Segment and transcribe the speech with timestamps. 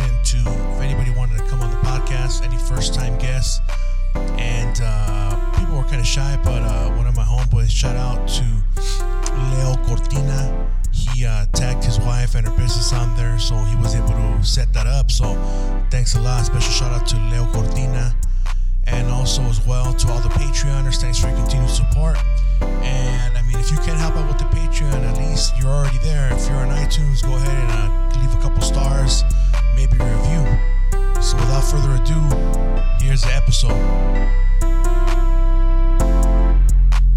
[0.00, 3.60] invitation to if anybody wanted to come on the podcast, any first time guests.
[4.14, 8.28] And uh, people were kind of shy, but uh, one of my homeboys, shout out
[8.28, 8.44] to
[9.50, 10.68] Leo Cortina.
[10.92, 14.42] He uh, tagged his wife and her business on there, so he was able to
[14.42, 15.10] set that up.
[15.10, 15.34] So
[15.90, 16.44] thanks a lot.
[16.44, 18.14] Special shout out to Leo Cortina.
[18.86, 22.16] And also, as well, to all the Patreoners, thanks for your continued support.
[22.60, 25.98] And I mean, if you can't help out with the Patreon, at least you're already
[25.98, 26.32] there.
[26.32, 29.22] If you're on iTunes, go ahead and uh, leave a couple stars,
[29.78, 30.42] maybe review.
[31.22, 32.18] So, without further ado,
[33.00, 33.78] here's the episode.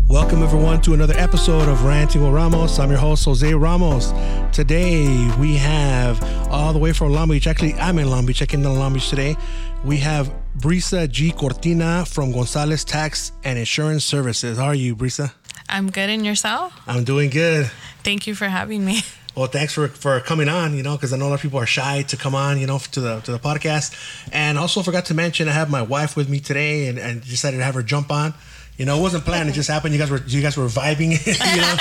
[0.07, 2.77] Welcome, everyone, to another episode of Ranting with Ramos.
[2.77, 4.11] I'm your host, Jose Ramos.
[4.55, 5.07] Today,
[5.39, 7.47] we have all the way from Long Beach.
[7.47, 9.35] Actually, I'm in Long Beach, checking in Long Beach today.
[9.84, 11.32] We have Brisa G.
[11.32, 14.59] Cortina from Gonzalez Tax and Insurance Services.
[14.59, 15.34] How are you, Brisa?
[15.67, 16.79] I'm good in yourself.
[16.85, 17.71] I'm doing good.
[18.04, 19.01] Thank you for having me.
[19.35, 21.60] Well, thanks for, for coming on, you know, because I know a lot of people
[21.60, 23.93] are shy to come on, you know, to the to the podcast.
[24.34, 27.57] And also forgot to mention I have my wife with me today and, and decided
[27.57, 28.34] to have her jump on.
[28.77, 29.48] You know, it wasn't planned.
[29.48, 29.93] It just happened.
[29.93, 31.12] You guys were you guys were vibing.
[31.55, 31.76] you know,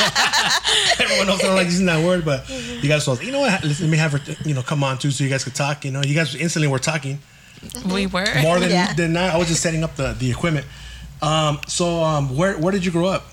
[1.04, 2.48] everyone knows I don't like using that word, but
[2.82, 3.64] you guys was you know what?
[3.64, 5.84] Let me have her, you know, come on too, so you guys could talk.
[5.84, 7.18] You know, you guys instantly were talking
[7.92, 8.26] We were.
[8.42, 8.92] more than Yeah.
[8.94, 9.34] than that.
[9.34, 10.66] I was just setting up the the equipment.
[11.22, 13.26] Um, so um, where where did you grow up?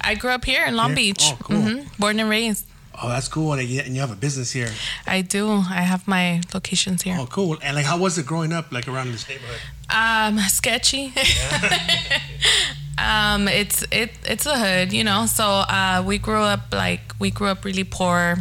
[0.00, 0.96] I grew up here in Long Here?
[0.96, 1.22] Beach.
[1.32, 1.56] Oh, cool.
[1.60, 2.66] hmm Born and raised.
[3.00, 4.70] Oh, that's cool, and you, and you have a business here.
[5.06, 5.50] I do.
[5.50, 7.16] I have my locations here.
[7.18, 7.56] Oh, cool.
[7.62, 9.60] And like, how was it growing up, like around this neighborhood?
[9.94, 11.12] Um, sketchy.
[12.98, 15.26] um, it's it it's a hood, you know.
[15.26, 18.36] So uh, we grew up like we grew up really poor.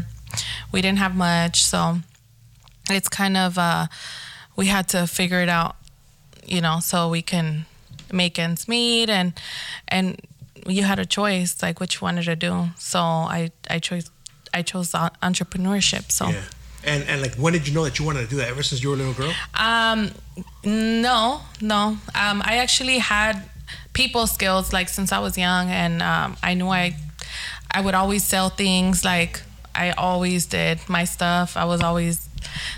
[0.71, 1.99] We didn't have much, so
[2.89, 3.87] it's kind of uh,
[4.55, 5.75] we had to figure it out,
[6.45, 7.65] you know, so we can
[8.11, 9.33] make ends meet and
[9.87, 10.19] and
[10.65, 12.69] you had a choice like what you wanted to do.
[12.77, 14.09] So I I chose
[14.59, 14.91] I chose
[15.29, 16.11] entrepreneurship.
[16.11, 16.25] So.
[16.29, 16.41] Yeah.
[16.83, 18.47] And and like, when did you know that you wanted to do that?
[18.49, 19.33] Ever since you were a little girl?
[19.55, 19.99] Um,
[20.63, 21.97] no, no.
[22.23, 23.33] Um, I actually had
[23.93, 26.95] people skills like since I was young, and um, I knew I,
[27.71, 29.03] I would always sell things.
[29.03, 29.41] Like
[29.75, 31.57] I always did my stuff.
[31.57, 32.29] I was always,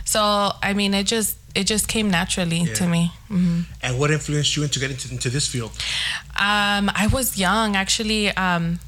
[0.05, 0.21] so
[0.63, 2.89] I mean, it just it just came naturally to Yeah.
[2.95, 3.11] me.
[3.27, 5.71] hmm And what influenced you into getting into, into this field?
[6.35, 8.29] Um, I was young actually.
[8.35, 8.79] Um,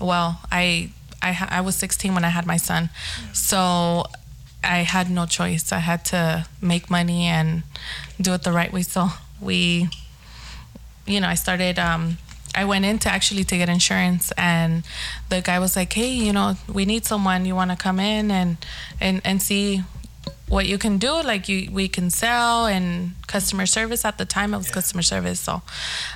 [0.00, 0.90] well, I
[1.26, 2.90] I ha- I was 16 when I had my son,
[3.32, 4.04] so
[4.62, 5.72] I had no choice.
[5.72, 7.62] I had to make money and
[8.20, 8.82] do it the right way.
[8.82, 9.08] So
[9.40, 9.88] we,
[11.06, 11.78] you know, I started.
[11.78, 12.18] Um,
[12.54, 14.84] I went in to actually to get insurance, and
[15.28, 17.44] the guy was like, "Hey, you know, we need someone.
[17.44, 18.56] You want to come in and
[19.00, 19.82] and and see."
[20.48, 24.04] What you can do, like you, we can sell and customer service.
[24.04, 25.60] At the time, it was customer service, so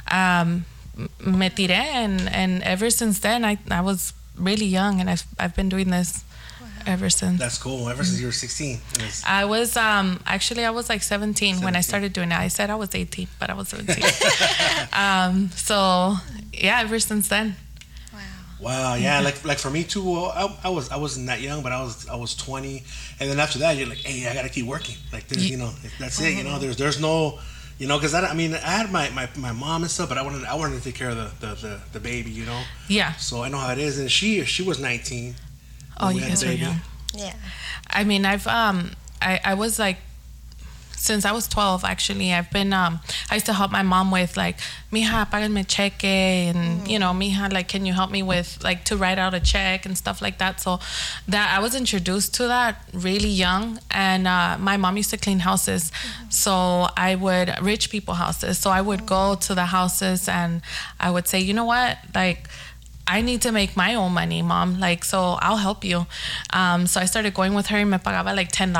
[0.08, 0.64] um,
[1.20, 5.54] me tiré and, and ever since then I, I was really young and I've, I've
[5.54, 6.24] been doing this
[6.86, 7.88] ever since That's cool.
[7.90, 8.80] Ever since you were 16.
[8.94, 12.48] It's- I was um actually I was like 17, when I started doing it I
[12.48, 14.02] said I was 18 but I was 17
[14.92, 16.14] um so
[16.52, 17.56] yeah ever since then
[18.12, 18.20] Wow.
[18.60, 19.20] Wow, yeah.
[19.20, 20.02] Like like for me too.
[20.04, 22.82] Well, I, I was I wasn't that young, but I was I was 20,
[23.18, 24.96] and then after that, you're like, hey, I gotta keep working.
[25.14, 26.34] Like there's Ye- you know that's it.
[26.36, 27.38] You know there's there's no.
[27.80, 30.18] You know, because I, I mean, I had my, my, my mom and stuff, but
[30.18, 32.62] I wanted I wanted to take care of the, the, the, the baby, you know.
[32.88, 33.98] yeah So I know how it is.
[33.98, 35.34] And she she was 19.
[35.98, 36.76] oh you guys the are young
[37.14, 37.34] Yeah.
[37.88, 38.90] I mean, I've um,
[39.22, 39.96] I I was like,
[41.00, 43.00] since I was twelve, actually, I've been um,
[43.30, 44.58] I used to help my mom with like,
[44.92, 48.96] mija, págame cheque, and you know, mija, like, can you help me with like to
[48.96, 50.60] write out a check and stuff like that.
[50.60, 50.78] So,
[51.26, 55.40] that I was introduced to that really young, and uh, my mom used to clean
[55.40, 55.90] houses,
[56.28, 56.52] so
[56.96, 58.58] I would rich people houses.
[58.58, 60.60] So I would go to the houses and
[60.98, 62.48] I would say, you know what, like.
[63.16, 64.78] I need to make my own money, mom.
[64.78, 66.06] Like, so I'll help you.
[66.60, 68.72] Um, so I started going with her and me pagaba like $10,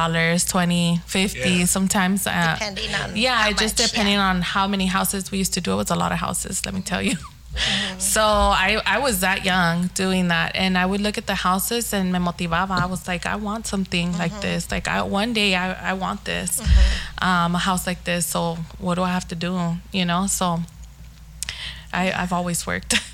[0.51, 1.65] 20 50 Yeah.
[1.67, 2.27] sometimes.
[2.27, 4.31] Uh, Depending on Yeah, how it just much, depending yeah.
[4.31, 5.73] on how many houses we used to do.
[5.73, 7.17] It was a lot of houses, let me tell you.
[7.99, 10.55] So I, I was that young doing that.
[10.55, 12.71] And I would look at the houses and me motivaba.
[12.71, 14.71] I was like, I want something like this.
[14.71, 16.61] Like, I, one day I, I want this,
[17.21, 18.27] um, a house like this.
[18.27, 19.53] So what do I have to do?
[19.93, 20.29] You know?
[20.29, 20.61] So
[21.93, 22.95] I, I've always worked.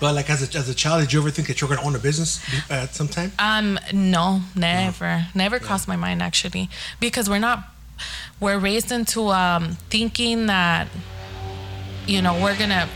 [0.00, 1.96] But like as a, as a child, did you ever think that you're gonna own
[1.96, 2.40] a business
[2.70, 3.32] at some time?
[3.38, 6.68] Um, no, never, never crossed my mind actually,
[7.00, 7.64] because we're not,
[8.40, 10.86] we're raised into um, thinking that,
[12.06, 12.88] you know, we're gonna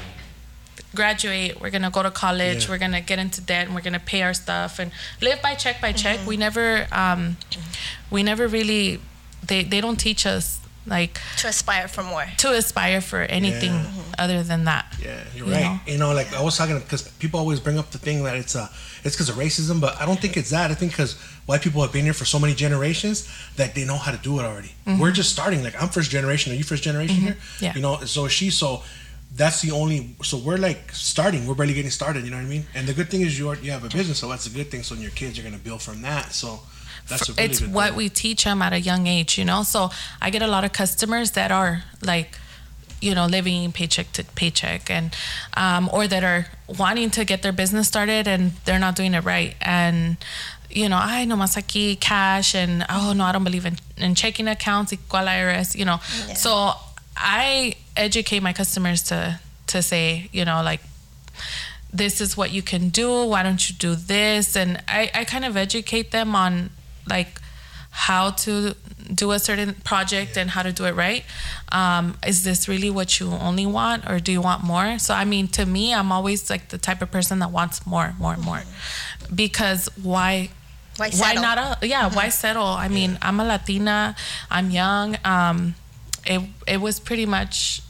[0.94, 2.70] graduate, we're gonna go to college, Yeah.
[2.70, 5.80] we're gonna get into debt, and we're gonna pay our stuff and live by check
[5.80, 6.20] by check.
[6.26, 7.36] We never, um,
[8.10, 9.00] we never really,
[9.46, 12.26] they they don't teach us like to aspire for more.
[12.38, 13.86] to aspire for anything Yeah.
[14.18, 14.84] other than that.
[15.00, 15.62] Yeah, you're You right.
[15.62, 15.80] know?
[15.92, 18.56] You know, like I was talking because people always bring up the thing that it's
[18.56, 18.68] uh
[19.04, 20.70] it's because of racism, but I don't think it's that.
[20.70, 21.14] I think because
[21.46, 24.38] white people have been here for so many generations that they know how to do
[24.40, 24.72] it already.
[24.86, 25.62] We're just starting.
[25.62, 26.52] Like I'm first generation.
[26.52, 27.32] Are you first generation here?
[27.34, 27.64] Mm-hmm.
[27.64, 27.74] Yeah.
[27.74, 28.50] You know, so she.
[28.50, 28.82] So
[29.34, 30.14] that's the only.
[30.22, 31.46] So we're like starting.
[31.46, 32.24] We're barely getting started.
[32.24, 32.66] You know what I mean?
[32.74, 34.70] And the good thing is you are, you have a business, so that's a good
[34.70, 34.82] thing.
[34.82, 36.32] So your kids are gonna build from that.
[36.32, 36.71] So that's a
[37.10, 37.96] really it's what thing.
[37.96, 39.62] we teach them at a young age, you know.
[39.62, 39.90] So
[40.20, 42.38] I get a lot of customers that are like,
[43.00, 45.14] you know, living paycheck to paycheck, and
[45.54, 46.46] um, or that are
[46.78, 50.16] wanting to get their business started and they're not doing it right, and
[50.70, 54.48] you know, I know Masaki cash, and oh no, I don't believe in, in checking
[54.48, 56.00] accounts, igual IRS, you know.
[56.28, 56.34] Yeah.
[56.34, 56.72] So
[57.16, 59.38] I educate my customers to
[59.68, 60.80] to say, you know, like
[61.92, 65.44] this is what you can do why don't you do this and i, I kind
[65.44, 66.70] of educate them on
[67.08, 67.40] like
[67.90, 68.74] how to
[69.12, 71.24] do a certain project and how to do it right
[71.70, 74.98] um, is this really what you only want or do you want more?
[74.98, 78.14] So i mean to me i'm always like the type of person that wants more
[78.18, 78.62] more more.
[79.34, 80.50] Because why
[80.96, 82.64] Why why not a, yeah why settle?
[82.66, 84.14] I mean i'm a latina
[84.50, 85.74] i'm young um
[86.24, 87.82] it it was pretty much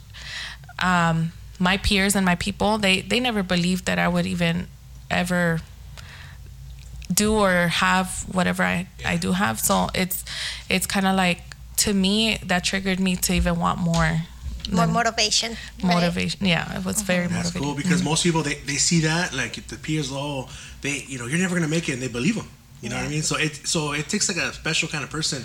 [0.79, 4.67] um my peers and my people they they never believed that i would even
[5.11, 5.61] ever
[7.13, 9.59] do or have whatever i i do have.
[9.61, 10.25] So it's
[10.69, 11.41] it's kind of like
[11.79, 14.11] to me that triggered me to even want more
[14.71, 15.51] More than motivation.
[15.83, 15.95] right?
[15.95, 16.47] motivation.
[16.47, 17.63] Yeah it was very That's motivating.
[17.63, 18.11] cool because mm-hmm.
[18.11, 20.49] most people they, they see that like the peers oh
[20.83, 22.49] they you know you're never gonna make it and they believe them
[22.83, 23.23] you know what I mean?
[23.23, 25.45] So it so it takes like a special kind of person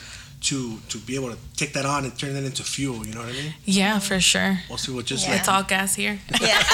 [0.50, 0.58] to
[0.90, 3.30] to be able to take that on and turn that into fuel you know what
[3.30, 3.54] I mean?
[3.66, 4.52] Yeah for sure.
[4.70, 5.32] Most people just Yeah.
[5.32, 6.16] like it's all gas here.
[6.42, 6.62] Yeah.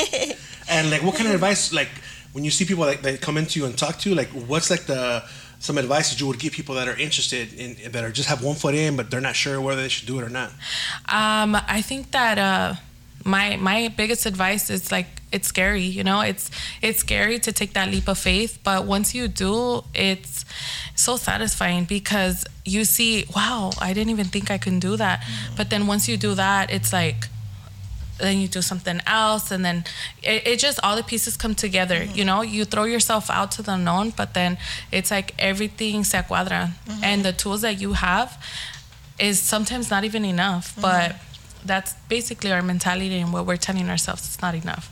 [0.68, 1.90] and like what kind of advice like
[2.32, 4.70] when you see people like that come into you and talk to you like what's
[4.70, 5.22] like the
[5.60, 8.42] some advice that you would give people that are interested in that are just have
[8.42, 10.50] one foot in but they're not sure whether they should do it or not?
[11.08, 12.74] Um, I think that uh,
[13.24, 16.50] my my biggest advice is like it's scary, you know, it's
[16.80, 20.44] it's scary to take that leap of faith, but once you do, it's
[20.94, 25.24] so satisfying because you see, wow, I didn't even think I can do that.
[25.56, 27.28] But then once you do that, it's like
[28.20, 29.84] then you do something else and then
[30.22, 32.16] it, it just all the pieces come together mm-hmm.
[32.16, 32.42] you know?
[32.42, 34.58] You throw yourself out to the unknown but then
[34.92, 36.70] it's like everything se cuadra.
[36.70, 37.04] Mm-hmm.
[37.04, 38.42] And the tools that you have
[39.18, 40.82] is sometimes not even enough mm-hmm.
[40.82, 41.16] but
[41.64, 44.90] that's basically our mentality and what we're telling ourselves it's not enough.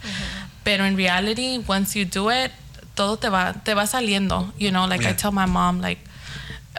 [0.64, 2.52] But in reality once you do it
[2.94, 4.86] todo te va te va saliendo you know?
[4.86, 5.98] Like i tell my mom like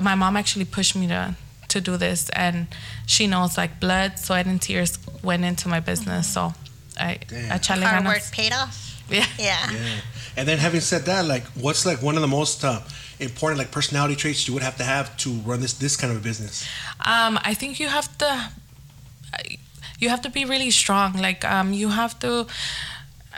[0.02, 1.36] my mom actually pushed me to
[1.70, 2.68] to do this and
[3.06, 6.54] she knows like blood sweat and tears went into my business so
[7.00, 7.52] i Damn.
[7.54, 8.14] I chale Hard ganas.
[8.14, 8.76] work paid off.
[9.10, 9.72] yeah Yeah.
[9.72, 10.02] Yeah.
[10.38, 12.80] And then having said that, like, what's like one of the most uh,
[13.20, 16.18] important like personality traits you would have to have to run this this kind of
[16.18, 16.64] a business?
[17.14, 18.30] um i think you have to
[20.00, 22.46] you have to be really strong like um you have to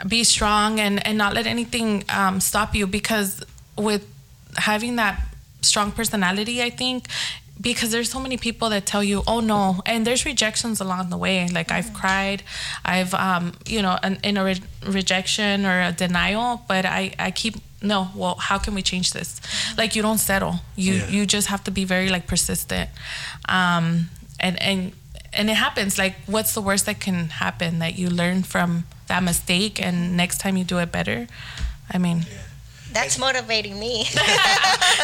[0.06, 3.42] be strong and and not let anything um stop you because
[3.76, 4.04] with
[4.56, 5.14] having that
[5.62, 7.06] strong personality i think
[7.68, 11.16] because there's so many people that tell you oh no and there's rejections along the
[11.26, 11.36] way.
[11.58, 12.42] Like i've cried
[12.84, 13.44] i've um
[13.74, 14.62] you know an, in a re-
[14.98, 19.40] rejection or a denial but i i keep no well how can we change this?
[19.78, 20.54] Like you don't settle.
[20.76, 21.08] You Yeah.
[21.14, 22.88] you just have to be very like persistent.
[23.48, 24.08] Um
[24.40, 24.92] and and
[25.38, 25.98] and it happens.
[25.98, 30.38] Like what's the worst that can happen that you learn from that mistake and next
[30.42, 31.26] time you do it better?
[31.94, 32.18] I mean
[32.92, 34.06] That's motivating me.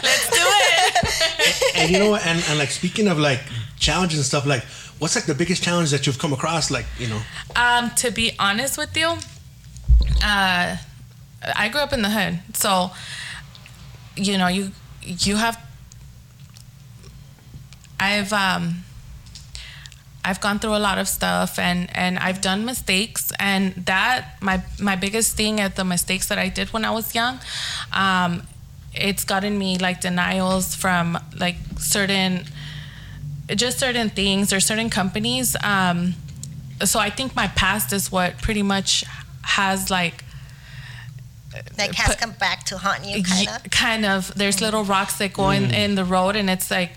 [0.03, 2.27] let's do it And you know what?
[2.27, 3.41] And, and like speaking of like
[3.79, 4.65] challenges and stuff, like
[4.99, 6.71] what's like the biggest challenge that you've come across?
[6.71, 7.21] Like you know,
[7.57, 9.17] Um, to be honest with you,
[10.25, 10.77] uh,
[11.55, 12.91] I grew up in the hood, so
[14.17, 15.59] you know you you have.
[18.01, 18.85] I've um,
[20.29, 24.57] I've gone through a lot of stuff and and I've done mistakes and that my
[24.79, 27.35] my biggest thing at the mistakes that I did when I was young,
[27.93, 28.43] um,
[28.95, 32.33] it's gotten me like denials from like certain
[33.65, 35.57] just certain things or certain companies.
[35.63, 36.15] Um,
[36.85, 39.05] so I think my past is what pretty much
[39.43, 40.25] has like
[41.79, 43.71] Like has Put- come back to haunt you, kind of.
[43.71, 46.93] kind of there's little rocks that go in, in the road and it's like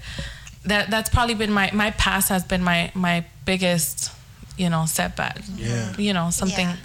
[0.66, 4.12] that that's probably been my my past has been my my biggest
[4.58, 5.94] you know setback Yeah.
[5.98, 6.76] you know something Yeah.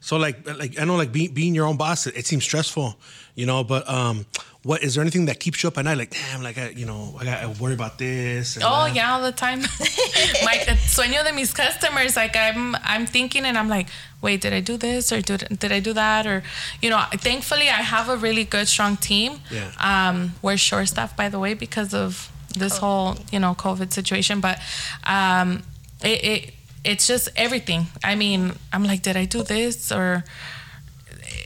[0.00, 2.96] so like like I know like being being your own boss, it, it seems stressful,
[3.34, 3.62] you know.
[3.64, 4.24] But um,
[4.62, 5.96] what is there anything that keeps you up at night?
[5.96, 8.56] Like damn, like I you know I got I worry about this.
[8.56, 8.94] and Oh that.
[8.94, 9.60] yeah, all the time.
[10.44, 13.88] My el sueño de mis customers, like I'm, I'm thinking, and I'm like,
[14.20, 16.42] wait, did I do this or did did I do that or,
[16.82, 19.40] you know, thankfully I have a really good strong team.
[19.50, 19.70] Yeah.
[19.80, 24.40] Um, we're short staffed by the way because of this whole you know COVID situation,
[24.40, 24.58] but
[25.04, 25.62] um,
[26.02, 27.86] it, it it's just everything.
[28.04, 30.24] I mean, I'm like, did I do this or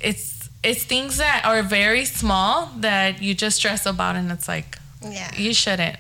[0.02, 0.33] it's
[0.64, 5.30] it's things that are very small that you just stress about, and it's like Yeah.
[5.36, 5.96] you shouldn't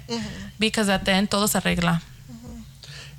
[0.58, 2.00] because at the end todo se arregla.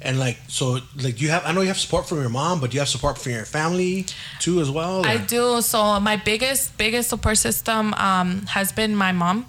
[0.02, 1.44] And like, so, like, you have?
[1.48, 3.46] I know you have support from your mom, but do you have support from your
[3.46, 4.06] family
[4.40, 5.04] too as well?
[5.06, 5.62] I do.
[5.62, 9.46] So my biggest biggest support system um, has been my mom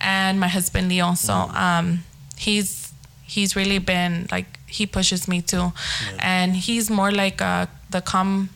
[0.00, 1.14] and my husband Leo.
[1.14, 2.02] So um,
[2.36, 2.92] he's
[3.22, 5.72] he's really been like he pushes me too,
[6.18, 8.48] and he's more like uh, the calm.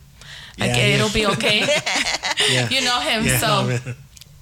[0.58, 1.66] Like Yeah, it'll be okay.
[2.50, 2.68] Yeah.
[2.74, 3.78] you know him, so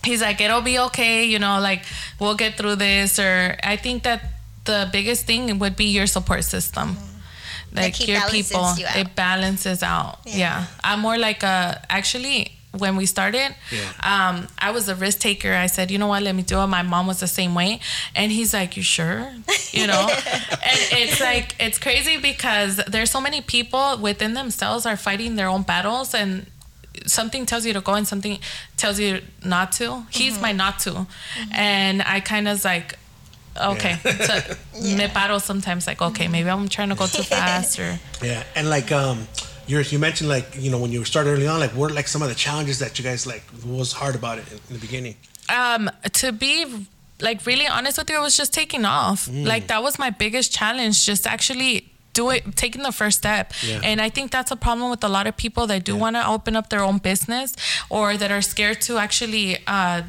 [0.04, 1.24] he's like it'll be okay.
[1.24, 1.84] You know, like
[2.20, 3.18] we'll get through this.
[3.18, 4.22] Or I think that
[4.64, 6.96] the biggest thing would be your support system.
[7.72, 10.18] Like, Like your people, you it balances out.
[10.26, 10.36] Yeah.
[10.36, 10.66] Yeah.
[10.84, 13.90] I'm more like a actually when we started, Yeah.
[14.02, 15.52] um, I was a risk taker.
[15.52, 16.66] I said, you know what, let me do it.
[16.68, 17.80] My mom was the same way.
[18.14, 19.30] And he's like, You sure?
[19.72, 20.06] You know?
[20.10, 25.48] and it's like it's crazy because there's so many people within themselves are fighting their
[25.48, 26.46] own battles and
[27.06, 28.38] something tells you to go and something
[28.76, 30.04] tells you not to.
[30.10, 31.06] He's my not to.
[31.52, 32.98] And I kind of like
[33.60, 34.34] Okay, so
[34.80, 38.70] me paro sometimes like okay, maybe I'm trying to go too fast or Yeah, and
[38.70, 39.28] like um,
[39.66, 42.08] you you mentioned like you know when you started early on, like what are like
[42.08, 44.80] some of the challenges that you guys like was hard about it in, in the
[44.86, 45.16] beginning?
[45.48, 46.54] um to be
[47.20, 50.52] like really honest with you it was just taking off like that was my biggest
[50.52, 53.80] challenge just actually do it taking the first step Yeah.
[53.82, 56.26] and i think that's a problem with a lot of people that do want to
[56.26, 57.54] open up their own business
[57.90, 60.02] or that are scared to actually uh,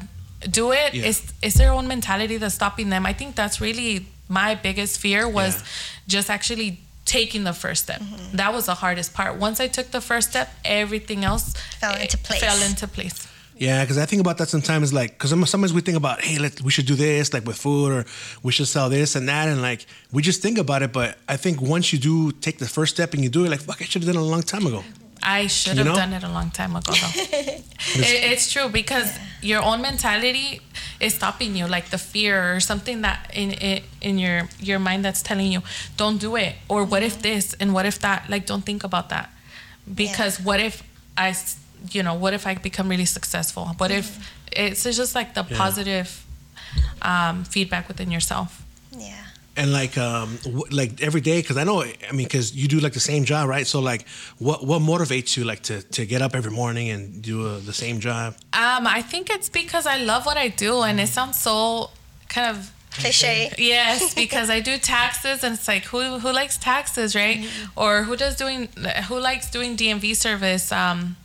[0.48, 1.06] do it Yeah.
[1.08, 5.28] it's it's their own mentality that's stopping them i think that's really my biggest fear
[5.28, 5.66] was Yeah.
[6.06, 8.00] just actually taking the first step
[8.32, 12.16] that was the hardest part once i took the first step everything else Fell into
[12.18, 12.40] eh, place.
[12.40, 15.96] fell into place Yeah, because I think about that sometimes, like, because sometimes we think
[15.96, 18.04] about, hey, let we should do this, like with food, or
[18.42, 20.92] we should sell this and that, and like we just think about it.
[20.92, 23.60] But I think once you do take the first step and you do it, like,
[23.60, 24.82] fuck, I should have done it a long time ago.
[25.22, 25.96] I should You have know?
[25.96, 27.20] done it a long time ago, though.
[27.22, 27.64] it,
[28.32, 30.60] it's true because your own mentality
[31.00, 35.04] is stopping you, like the fear or something that in in, in your your mind
[35.04, 35.62] that's telling you,
[35.96, 38.28] don't do it, or what if this and what if that.
[38.28, 39.30] Like, don't think about that,
[39.94, 40.82] because what if
[41.16, 41.34] I,
[41.92, 43.66] you know, what if I become really successful?
[43.78, 44.18] What if
[44.52, 45.56] it's just like the Yeah.
[45.58, 46.08] positive
[47.02, 48.62] um, feedback within yourself.
[48.96, 49.23] Yeah.
[49.56, 52.80] And like, um, wh- like every day, because I know, I mean, because you do
[52.80, 53.66] like the same job, right?
[53.66, 54.06] So like,
[54.38, 57.72] what what motivates you like to to get up every morning and do uh, the
[57.72, 58.34] same job?
[58.52, 61.90] Um, I think it's because I love what I do, and it sounds so
[62.28, 63.52] kind of Cliche.
[63.58, 67.46] Yes, because I do taxes, and it's like who who likes taxes, right?
[67.76, 68.68] Or who does doing
[69.08, 70.72] who likes doing DMV service?
[70.72, 71.16] Um,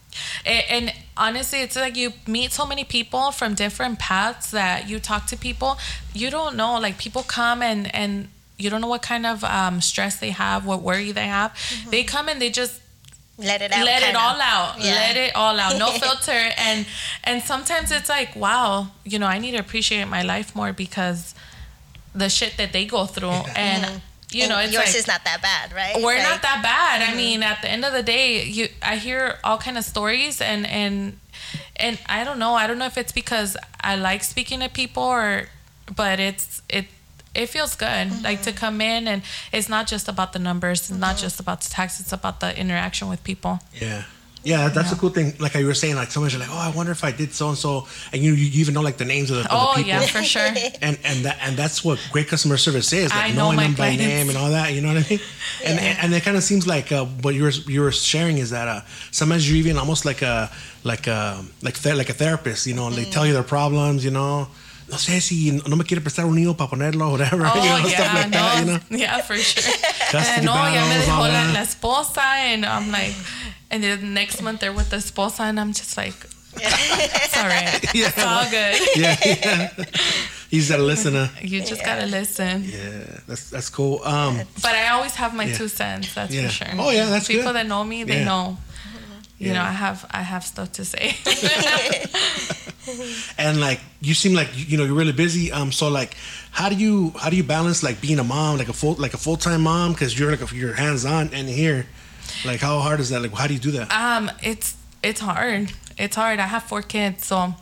[0.45, 4.99] a- and, honestly, it's like you meet so many people from different paths that you
[4.99, 5.77] talk to people.
[6.13, 9.79] You don't know, like people come and and you don't know what kind of um,
[9.81, 11.51] stress they have, what worry they have.
[11.91, 12.81] They come and they just
[13.37, 13.85] Let it out.
[13.85, 14.19] let it kinda.
[14.19, 14.91] all out Yeah.
[14.95, 16.85] let it all out no filter and
[17.23, 21.33] and sometimes it's like wow you know i need to appreciate my life more because
[22.13, 25.23] the shit that they go through and you know And it's yours like is not
[25.23, 25.95] that bad, right?
[25.95, 27.01] we're Like, not that bad.
[27.01, 27.17] I mm-hmm.
[27.17, 30.67] mean at the end of the day you i hear all kind of stories and
[30.67, 31.19] and
[31.75, 32.53] and i don't know.
[32.53, 35.45] I don't know if it's because i like speaking to people or
[35.95, 36.85] but it's it
[37.35, 38.43] it feels good like mm-hmm.
[38.43, 39.21] to come in and
[39.51, 41.23] it's not just about the numbers it's not mm-hmm.
[41.23, 43.59] just about the tax it's about the interaction with people.
[43.73, 44.03] Yeah.
[44.43, 45.33] Yeah, that's a cool thing.
[45.37, 47.57] Like you were saying, like someone's like, "Oh, I wonder if I did so and
[47.57, 49.89] so," and you you even know like the names of the, of Oh the people.
[49.89, 50.47] yeah, for sure.
[50.81, 53.63] and and that and that's what great customer service is, like I know knowing my
[53.63, 54.03] them by clients.
[54.05, 54.71] name and all that.
[54.73, 55.19] You know what I mean?
[55.65, 55.97] And Yeah.
[56.01, 58.67] and it kind of seems like uh, what you were you were sharing is that
[58.69, 58.81] uh,
[59.11, 60.49] sometimes you're even almost like a
[60.85, 62.65] like a like the, like a therapist.
[62.65, 64.05] You know, and they tell you their problems.
[64.05, 64.47] You know.
[64.89, 67.45] No sé si no me quiere prestar un niño para ponerlo, whatever.
[67.45, 68.59] Oh you know, yeah, stuff like no, that.
[68.59, 68.79] You know.
[69.03, 69.63] yeah, for sure.
[70.11, 72.21] Custody no, ya me battles, all dejó la, la esposa,
[72.53, 73.13] and I'm like,
[73.69, 76.15] and then next month they're with the esposa, and I'm just like,
[76.55, 78.07] it's all right, Yeah.
[78.07, 78.97] it's all good.
[78.97, 79.85] yeah, yeah.
[80.49, 81.29] He's a listener.
[81.41, 82.63] You just gotta listen.
[82.65, 84.01] Yeah, that's that's cool.
[84.03, 85.57] Um, But I always have my Yeah.
[85.57, 86.15] two cents.
[86.15, 86.47] That's Yeah.
[86.47, 86.67] for sure.
[86.79, 87.55] Oh, yeah, that's people good.
[87.57, 88.25] that know me, they Yeah.
[88.25, 88.57] know.
[89.39, 91.15] You know, I have I have stuff to say.
[93.37, 95.49] and like you seem like you know you're really busy.
[95.49, 96.15] Um, so like,
[96.51, 99.13] how do you how do you balance like being a mom, like a full like
[99.13, 101.85] a full time mom, because you're like a, you're hands on and here,
[102.43, 103.21] like how hard is that?
[103.21, 103.89] Like how do you do that?
[103.93, 105.71] Um, it's it's hard.
[105.97, 106.39] It's hard.
[106.39, 107.53] I have four kids, so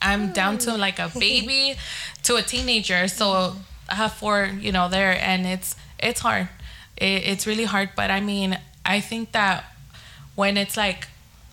[0.00, 1.76] I'm down to like a baby
[2.22, 3.08] to a teenager.
[3.08, 3.56] So
[3.88, 6.48] I have four, you know, there, and it's it's hard.
[6.96, 7.90] It, it's really hard.
[7.96, 9.64] But I mean, I think that
[10.34, 11.08] when it's like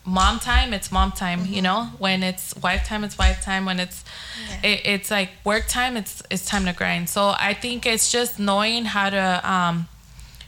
[0.05, 1.45] mom time, it's mom time.
[1.45, 3.65] You know, when it's wife time, it's wife time.
[3.65, 4.03] When it's
[4.49, 4.69] Yeah.
[4.71, 7.09] it, it's like work time, it's it's time to grind.
[7.09, 9.87] So I think it's just knowing how to um,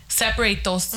[0.08, 0.96] separate those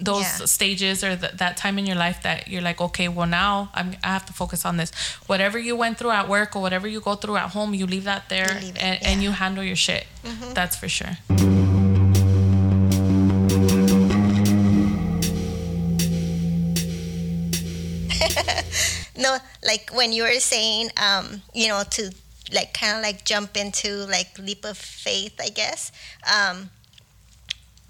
[0.00, 0.46] those Yeah.
[0.46, 3.96] stages or th- that time in your life that you're like, okay, well now I'm
[4.04, 4.90] I have to focus on this.
[5.26, 8.04] Whatever you went through at work or whatever you go through at home, you leave
[8.04, 9.08] that there leave and, and yeah.
[9.12, 9.22] Mm-hmm.
[9.22, 10.06] you handle your shit.
[10.54, 11.18] That's for sure.
[19.18, 22.12] No, like when you were saying, um, you know, to
[22.52, 25.90] like kind of like jump into like leap of faith, I guess.
[26.22, 26.70] Um,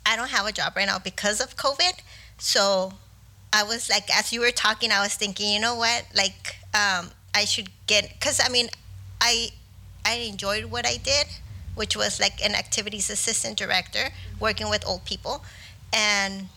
[0.07, 2.01] I don't have a job right now because of COVID.
[2.39, 2.95] So
[3.53, 6.07] I was like, as you were talking, I was thinking, you know what?
[6.15, 8.69] Like, um, I should get, because I mean,
[9.21, 9.51] I,
[10.07, 11.27] I enjoyed what I did,
[11.75, 14.09] which was like an activities assistant director
[14.41, 15.45] working with old people.
[15.93, 16.49] And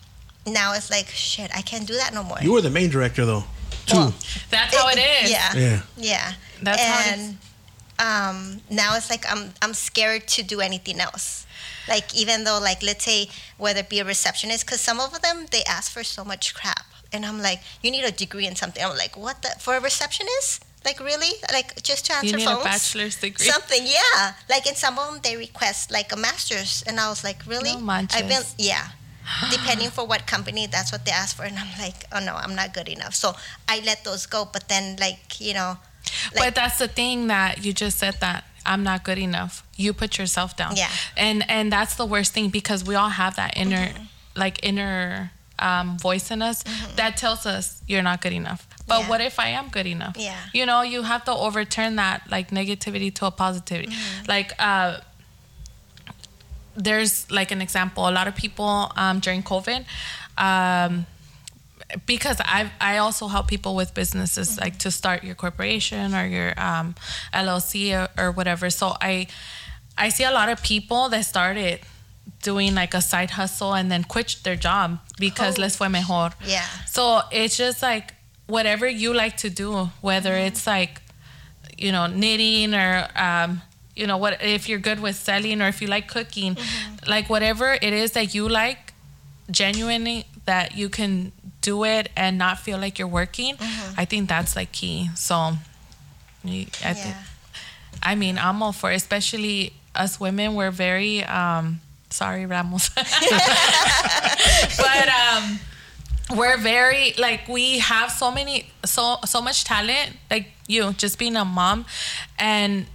[0.46, 2.38] now it's like, shit, I can't do that no more.
[2.40, 3.44] You were the main director though,
[3.86, 3.96] too.
[3.96, 4.14] Well,
[4.50, 5.30] That's how it is.
[5.30, 5.54] Yeah.
[5.54, 5.82] yeah.
[5.96, 6.32] Yeah.
[6.62, 7.38] That's how it and
[7.98, 11.46] um, now it's like I'm I'm scared to do anything else.
[11.88, 15.46] Like even though like let's say whether it be a receptionist, because some of them
[15.50, 18.82] they ask for so much crap, and I'm like, you need a degree in something.
[18.82, 20.64] I'm like, what the for a receptionist?
[20.84, 21.32] Like really?
[21.52, 22.62] Like just to answer You need phones?
[22.62, 23.46] a bachelor's degree.
[23.46, 24.32] Something, yeah.
[24.48, 27.74] Like in some of them they request like a master's, and I was like, really?
[27.74, 28.20] No manches.
[28.20, 28.88] I've been yeah.
[29.50, 32.54] Depending for what company, that's what they ask for, and I'm like, oh no, I'm
[32.54, 33.14] not good enough.
[33.14, 33.34] So
[33.68, 34.44] I let those go.
[34.44, 35.78] But then like you know,
[36.36, 39.64] but that's the thing that you just said that I'm not good enough.
[39.76, 40.76] You put yourself down.
[40.76, 40.90] Yeah.
[41.16, 44.04] And and that's the worst thing because we all have that inner Mm-hmm.
[44.34, 46.64] like inner um, voice in us
[46.96, 48.66] that tells us you're not good enough.
[48.88, 49.08] But Yeah.
[49.10, 50.16] what if I am good enough?
[50.18, 50.36] Yeah.
[50.52, 53.92] You know, you have to overturn that like negativity to a positivity.
[53.92, 54.24] Mm-hmm.
[54.28, 54.98] Like uh
[56.76, 58.08] there's like an example.
[58.08, 59.84] A lot of people um, during COVID,
[60.38, 61.06] um,
[62.06, 66.52] because I I also help people with businesses like to start your corporation or your
[66.58, 66.94] um,
[67.34, 68.70] LLC or, or whatever.
[68.70, 69.26] So I
[69.98, 71.80] I see a lot of people that started
[72.42, 75.62] doing like a side hustle and then quit their job because Oh.
[75.62, 76.30] les fue mejor.
[76.46, 76.64] Yeah.
[76.86, 78.14] So it's just like
[78.46, 81.02] whatever you like to do, whether it's like
[81.76, 83.60] you know knitting or um,
[83.94, 86.56] you know what if you're good with selling or if you like cooking,
[87.06, 88.92] like whatever it is that you like,
[89.50, 93.56] genuinely that you can do it and not feel like you're working.
[93.96, 95.10] I think that's like key.
[95.14, 95.58] So I
[96.48, 97.22] think Yeah.
[98.02, 100.54] I mean, I'm all for it, especially us women.
[100.54, 102.88] We're very um sorry, Ramos.
[104.76, 105.60] but um
[106.36, 111.36] we're very like we have so many so so much talent like you just being
[111.36, 111.84] a mom
[112.38, 112.86] and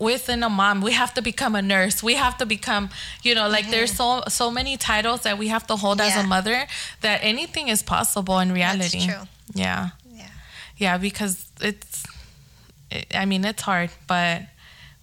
[0.00, 2.88] within a mom we have to become a nurse we have to become
[3.22, 4.28] you know like there's so mm-hmm.
[4.30, 6.66] so many titles that we have to hold as a mother
[7.02, 9.24] that anything is possible in reality true.
[9.54, 10.26] yeah Yeah.
[10.78, 12.04] yeah because it's
[12.90, 14.42] it, i mean it's hard but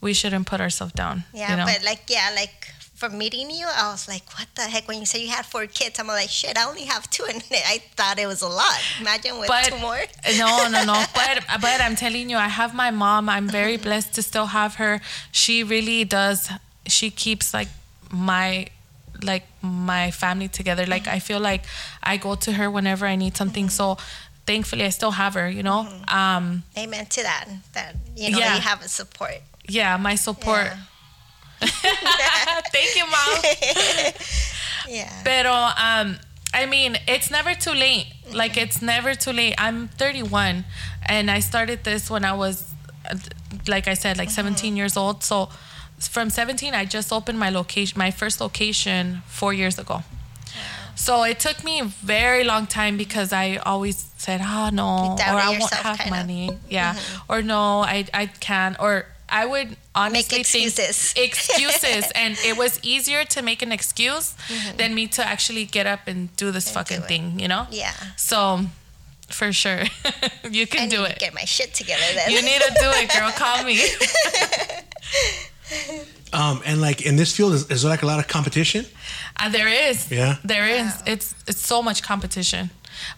[0.01, 1.65] we shouldn't put ourselves down Yeah, you know?
[1.65, 4.87] but like yeah, like for meeting you, I was like, what the heck?
[4.87, 7.43] When you said you had four kids, I'm like, shit, I only have two, and
[7.51, 8.81] I thought it was a lot.
[8.99, 9.99] Imagine with but two more.
[10.37, 13.83] no no no but but i'm telling you i have my mom i'm very mm-hmm.
[13.83, 14.99] blessed to still have her
[15.31, 16.49] she really does
[16.85, 17.69] she keeps like
[18.11, 18.67] my
[19.23, 21.15] like my family together like mm-hmm.
[21.15, 21.63] i feel like
[22.03, 23.97] i go to her whenever i need something mm-hmm.
[23.97, 23.97] so
[24.45, 27.45] thankfully i still have her you know um Amen to that.
[27.73, 28.55] That you know Yeah.
[28.55, 29.41] you have a support.
[29.67, 30.73] yeah my support
[32.71, 33.41] thank you mom
[34.87, 35.11] Yeah.
[35.23, 36.17] Pero um
[36.53, 38.07] I mean, it's never too late.
[38.33, 39.53] Like it's never too late.
[39.57, 40.63] I'm 31
[41.05, 42.63] and I started this when I was
[43.67, 45.23] like I said like 17 years old.
[45.23, 45.49] So
[45.99, 50.03] from 17 I just opened my location my first location 4 years ago.
[50.95, 55.21] So it took me a very long time because I always said, "Oh no," or
[55.21, 55.99] "I won't have.
[55.99, 56.09] Mm-hmm.
[56.09, 56.97] money." Yeah,
[57.29, 61.13] or "No, I I can't," or I would honestly excuses.
[61.13, 64.35] think excuses, and it was easier to make an excuse
[64.77, 66.77] than me to actually get up and do this Mm-hmm.
[66.79, 67.07] And fucking it.
[67.07, 67.39] thing.
[67.39, 67.65] You know?
[67.71, 67.93] Yeah.
[68.15, 68.61] So,
[69.29, 69.83] for sure,
[70.51, 71.19] you I can need do to it.
[71.19, 72.31] get my shit together then.
[72.31, 73.31] You need to do it, girl.
[73.31, 73.81] Call me.
[76.33, 78.85] Um, and like in this field, is, is there like a lot of competition?
[79.37, 80.11] Uh, there is.
[80.11, 80.35] Yeah?
[80.43, 80.85] There is.
[80.95, 81.01] Wow.
[81.13, 82.69] It's it's so much competition.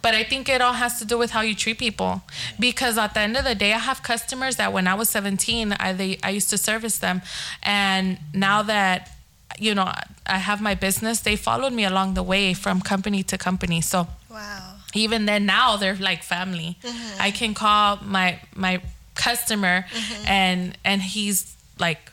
[0.02, 2.22] But I think it all has to do with how you treat people.
[2.60, 5.74] Because at the end of the day, I have customers that when I was 17,
[5.74, 7.22] I they, I used to service them,
[7.64, 9.12] and now that
[9.58, 9.92] you know
[10.26, 13.82] I have my business, they followed me along the way from company to company.
[13.82, 14.76] So wow.
[14.94, 17.22] even then now they're like family mm-hmm.
[17.22, 18.82] i can call my my
[19.16, 20.28] customer mm-hmm.
[20.28, 22.12] and and he's like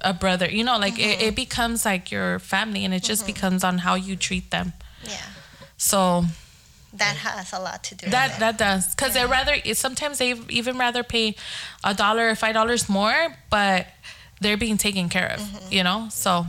[0.00, 1.34] a brother you know like it, it mm-hmm.
[1.34, 4.72] becomes like your family and it just becomes on how you treat them
[5.04, 5.16] Yeah.
[5.76, 6.24] so
[6.94, 8.06] That has a lot to do.
[8.06, 11.34] with That that does because they rather sometimes they even rather pay
[11.82, 13.86] a dollar or five dollars more, but
[14.40, 15.40] they're being taken care of.
[15.40, 15.72] Mm-hmm.
[15.72, 16.46] You know, so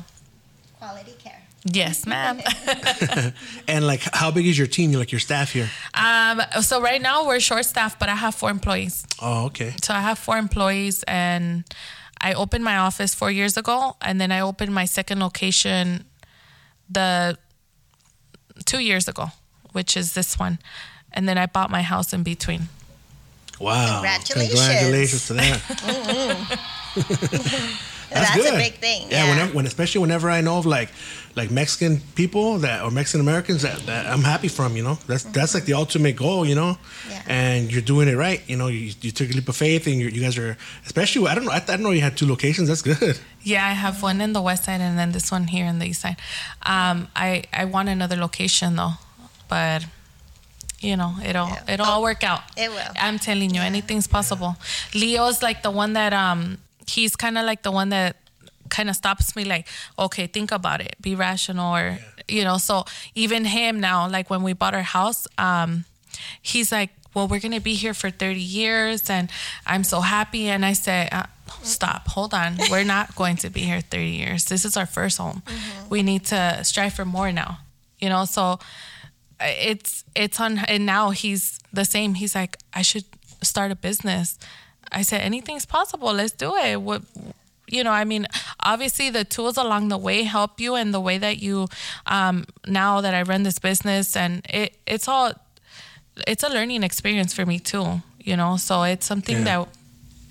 [0.80, 1.42] quality care.
[1.64, 2.42] yes, ma'am.
[3.68, 4.92] And like, how big is your team?
[4.92, 5.70] You like your staff here?
[5.94, 9.06] um, so right now we're short staffed, but I have four employees.
[9.22, 9.74] Oh, okay.
[9.82, 11.64] So I have four employees, and
[12.20, 16.04] I opened my office four years ago, and then I opened my second location
[16.90, 17.38] the
[18.66, 19.28] two years ago,
[19.74, 20.58] which is this one,
[21.12, 22.70] and then I bought my house in between.
[23.60, 23.94] Wow.
[24.02, 24.60] Congratulations.
[24.60, 26.60] Congratulations to that.
[28.14, 28.54] That's, good.
[28.54, 29.08] a big thing.
[29.10, 29.30] Yeah, Yeah.
[29.32, 30.90] whenever, when especially whenever I know of like
[31.36, 35.00] like Mexican people that or Mexican Americans that, that I'm happy from, you know.
[35.08, 36.78] That's that's like the ultimate goal, you know.
[37.10, 37.24] Yeah.
[37.26, 38.68] And you're doing it right, you know.
[38.68, 40.56] You, you took a leap of faith, and you you guys are
[40.86, 41.28] especially.
[41.28, 41.52] I don't know.
[41.52, 42.68] I, I didn't know you had two locations.
[42.68, 43.20] That's good.
[43.42, 45.86] Yeah, I have one in the west side and then this one here in the
[45.88, 46.18] east side.
[46.62, 48.94] Um, I I want another location though,
[49.48, 49.86] but
[50.80, 51.64] you know it'll Yeah.
[51.74, 52.42] it'll all work out.
[52.58, 52.94] It will.
[53.00, 54.58] I'm telling you, anything's possible.
[54.94, 58.18] Leo's like the one that um he's kind of like the one that
[58.70, 60.96] kind of stops me like okay think about it.
[61.02, 65.28] Be rational or you know so even him now like when we bought our house
[65.38, 65.84] um
[66.42, 69.30] he's like well we're gonna be here for 30 years and
[69.68, 70.48] i'm so happy.
[70.48, 71.24] And i said uh,
[71.62, 72.08] stop.
[72.10, 72.58] Hold on.
[72.72, 74.46] We're not going to be here 30 years.
[74.46, 75.44] This is our first home.
[75.90, 77.60] We need to strive for more now.
[78.00, 78.60] You know so
[79.44, 82.14] it's it's on and now he's the same.
[82.16, 83.06] He's like i should
[83.42, 84.38] start a business.
[84.92, 86.14] I said anything's possible.
[86.14, 86.82] Let's do it.
[86.82, 87.02] What
[87.68, 88.28] you know i mean
[88.60, 91.66] obviously the tools along the way help you and the way that you
[92.08, 95.32] um now that i run this business and it it's all
[96.28, 98.58] it's a learning experience for me too you know?
[98.58, 99.44] So it's something Yeah.
[99.44, 99.68] that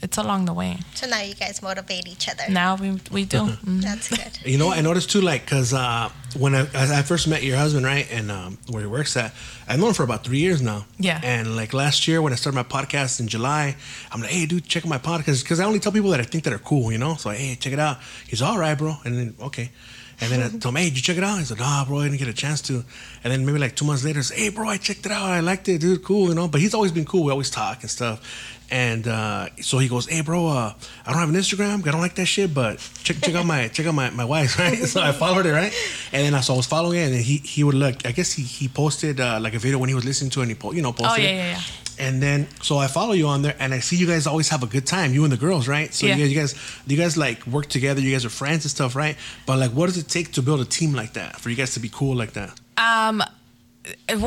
[0.03, 2.45] it's along the way So now you guys motivate each other.
[2.51, 3.81] now we we do Mhm.
[3.83, 4.33] That's good.
[4.45, 6.09] You know, I noticed too, like, cause uh,
[6.43, 6.63] when I,
[6.99, 9.33] I first met your husband, right, and um, where he works at,
[9.69, 10.85] I've known him for about three years now.
[10.99, 11.21] Yeah.
[11.23, 13.77] And like last year when I started my podcast in July,
[14.11, 16.25] I'm like, hey, dude, check out my podcast, cause I only tell people that I
[16.25, 17.15] think that are cool, you know.
[17.15, 17.99] So like, hey, check it out.
[18.27, 18.97] He's all right, bro.
[19.05, 19.71] And then okay.
[20.21, 21.39] And then I told him, hey, did you check it out?
[21.39, 22.75] He said, nah, bro, I didn't get a chance to.
[23.25, 25.25] And then maybe like two months later, I said, hey, bro, I checked it out.
[25.25, 26.03] I liked it, dude.
[26.05, 26.49] Cool, you know.
[26.49, 27.25] But he's always been cool.
[27.25, 28.19] We always talk and stuff.
[28.73, 30.73] And uh, so he goes, "Hey, bro, uh,
[31.05, 31.87] I don't have an Instagram.
[31.87, 34.59] I don't like that shit, but check check out my check out my, my wife's
[34.59, 35.75] right." So I followed it right,
[36.13, 37.97] and then I, so I was following it, and he he would look.
[38.07, 40.45] I guess he he posted uh, like a video when he was listening to it,
[40.45, 41.37] and he po- you know posted oh yeah it.
[41.37, 44.27] yeah yeah And then so I follow you on there, and I see you guys
[44.27, 45.93] always have a good time, you and the girls, right?
[45.93, 46.17] So Yeah.
[46.17, 46.53] you guys you guys
[46.87, 48.01] you guys like work together.
[48.01, 49.17] You guys are friends and stuff, right?
[49.47, 51.75] But like, what does it take to build a team like that for you guys
[51.75, 52.51] to be cool like that?
[52.79, 53.23] Um,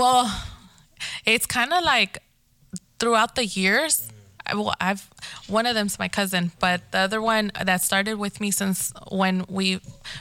[0.01, 0.29] well,
[1.25, 2.19] it's kind of like
[2.99, 4.11] throughout the years.
[4.53, 5.09] Well, I've
[5.47, 9.45] one of them's my cousin, but the other one that started with me since when
[9.49, 9.79] we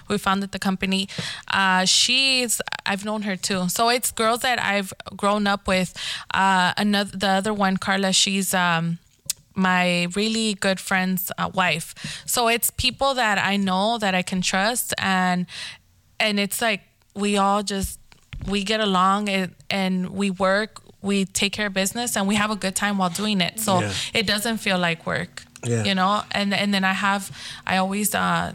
[0.08, 1.08] we founded the company,
[1.48, 3.68] uh, she's I've known her too.
[3.68, 5.94] So it's girls that I've grown up with.
[6.32, 8.98] Uh, another the other one, Carla, she's um
[9.54, 11.94] my really good friend's uh, wife.
[12.26, 15.46] So it's people that I know that I can trust, and
[16.18, 16.82] and it's like
[17.14, 17.98] we all just
[18.48, 22.50] we get along and, and we work we take care of business and we have
[22.50, 23.92] a good time while doing it so Yeah.
[24.20, 25.84] it doesn't feel like work Yeah.
[25.88, 27.22] you know and and then i have
[27.66, 28.52] i always uh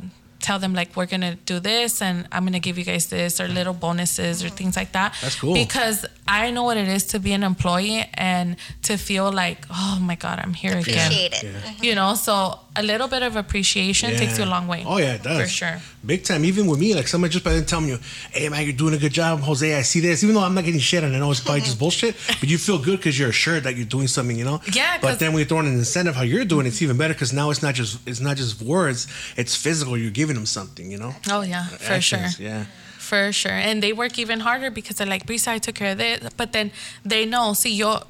[0.48, 3.48] tell them like we're gonna do this and i'm gonna give you guys this or
[3.60, 5.54] little bonuses or things like that That's cool.
[5.54, 9.98] because i know what it is to be an employee and to feel like oh
[10.02, 11.44] my god i'm here again Appreciate it.
[11.44, 11.72] Yeah.
[11.88, 12.34] you know so
[12.80, 15.48] a little bit of appreciation takes you a long way Oh yeah, it does for
[15.48, 16.46] sure Big time.
[16.46, 18.00] Even with me, like somebody just by then telling you,
[18.32, 19.76] "Hey man, you're doing a good job, Jose.
[19.76, 21.78] I see this." Even though I'm not getting shit, and I know it's probably just
[21.84, 24.62] bullshit, but you feel good because you're assured that you're doing something, you know.
[24.72, 27.34] Yeah, But then when you're throwing an incentive, how you're doing, it's even better because
[27.34, 29.98] now it's not just it's not just words; it's physical.
[29.98, 31.13] You're giving them something, you know.
[31.30, 32.65] oh yeah uh, for Actions, sure Yeah.
[32.98, 33.52] For sure.
[33.52, 36.30] And they work even harder because they're like, Brisa, I took care of this.
[36.38, 36.72] But then
[37.04, 38.04] they know, si yo,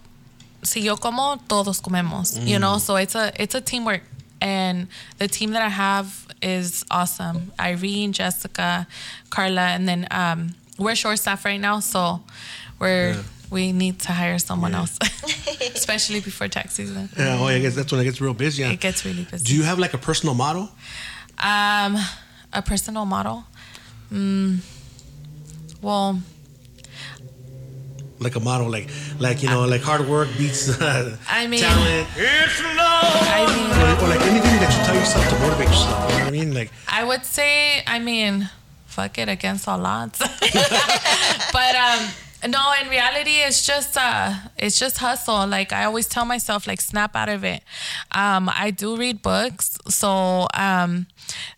[0.61, 2.35] si yo como, todos comemos.
[2.45, 2.61] You mm.
[2.61, 4.01] know, so it's a it's a teamwork.
[4.41, 7.51] And the team that I have is awesome.
[7.59, 8.87] Irene, Jessica,
[9.29, 12.21] Carla, and then um, we're short staff right now, so
[12.79, 13.21] we're Yeah.
[13.51, 14.79] we need to hire someone Yeah.
[14.79, 14.97] else,
[15.75, 17.09] especially before tax season.
[17.17, 17.37] Yeah.
[17.39, 18.61] Oh, I guess that's when it gets real busy.
[18.61, 18.71] Yeah.
[18.71, 19.43] It gets really busy.
[19.45, 20.69] Do you have like a personal model?
[21.37, 21.97] Um,
[22.53, 23.43] a personal model.
[24.11, 24.59] Mm,
[25.81, 26.19] well,
[28.21, 32.07] Like a model, like like you know, like hard work beats uh, I mean- talent.
[32.17, 32.98] It's love.
[35.59, 36.53] You know what I mean?
[36.53, 38.49] Like I would say, I mean,
[38.85, 40.19] fuck it against all odds.
[40.19, 42.09] but um,
[42.47, 45.45] no, in reality, it's just uh, it's just hustle.
[45.47, 47.61] Like I always tell myself, like snap out of it.
[48.13, 51.07] Um, I do read books, so um,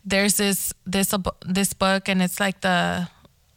[0.04, 1.14] there's this this
[1.46, 3.08] this book, and it's like the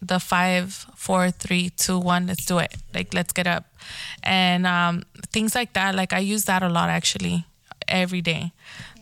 [0.03, 2.75] the five, four, three, two, one, let's do it.
[2.93, 3.65] Like let's get up.
[4.23, 5.95] And um, things like that.
[5.95, 7.47] Like I use that a lot actually
[7.89, 8.53] every day.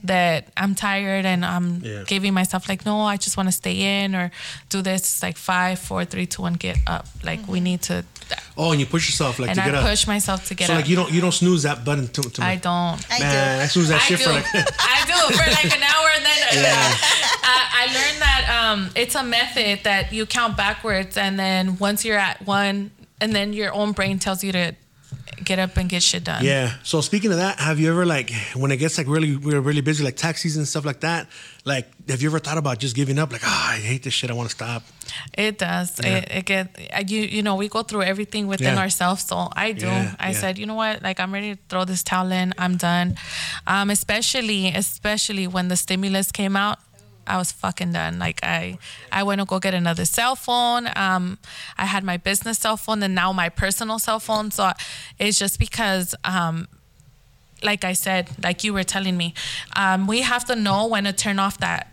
[0.04, 2.02] That I'm tired and I'm Yeah.
[2.06, 4.30] giving myself like, no, I just want to stay in or
[4.68, 5.00] do this.
[5.02, 7.06] It's like five, four, three, two, one, get up.
[7.22, 8.04] Like we need to,
[8.56, 9.84] Oh, and you push yourself like and to I get up.
[9.88, 10.80] push myself to get so up.
[10.80, 12.98] like you don't you don't snooze that button to, to I don't.
[13.10, 13.62] I man, do.
[13.64, 14.24] I snooze that I shit do.
[14.24, 16.94] for like I do for like an hour, and then Yeah.
[17.44, 22.04] I, I learned that um, it's a method that you count backwards, and then once
[22.04, 24.74] you're at one, and then your own brain tells you to
[25.44, 26.44] get up and get shit done.
[26.44, 26.74] Yeah.
[26.82, 29.80] So speaking of that, have you ever like when it gets like really we're really
[29.80, 31.28] busy like tax season and stuff like that?
[31.64, 33.30] Like, have you ever thought about just giving up?
[33.32, 34.30] Like, ah, I hate this shit.
[34.30, 34.82] I want to stop.
[35.34, 36.00] It does.
[36.02, 36.16] Yeah.
[36.16, 37.20] It, it get you.
[37.22, 38.80] You know, we go through everything within Yeah.
[38.80, 39.24] ourselves.
[39.24, 39.86] So I do.
[39.86, 41.02] Yeah, I said, you know what?
[41.02, 42.52] Like I'm ready to throw this towel in.
[42.58, 43.16] I'm done.
[43.66, 46.78] Um, especially, especially when the stimulus came out.
[47.26, 48.18] I was fucking done.
[48.18, 48.78] Like I,
[49.10, 50.88] I went to go get another cell phone.
[50.96, 51.38] Um,
[51.78, 54.50] I had my business cell phone and now my personal cell phone.
[54.50, 54.72] So
[55.18, 56.68] it's just because, um,
[57.62, 59.34] like I said, like you were telling me,
[59.76, 61.92] um, we have to know when to turn off that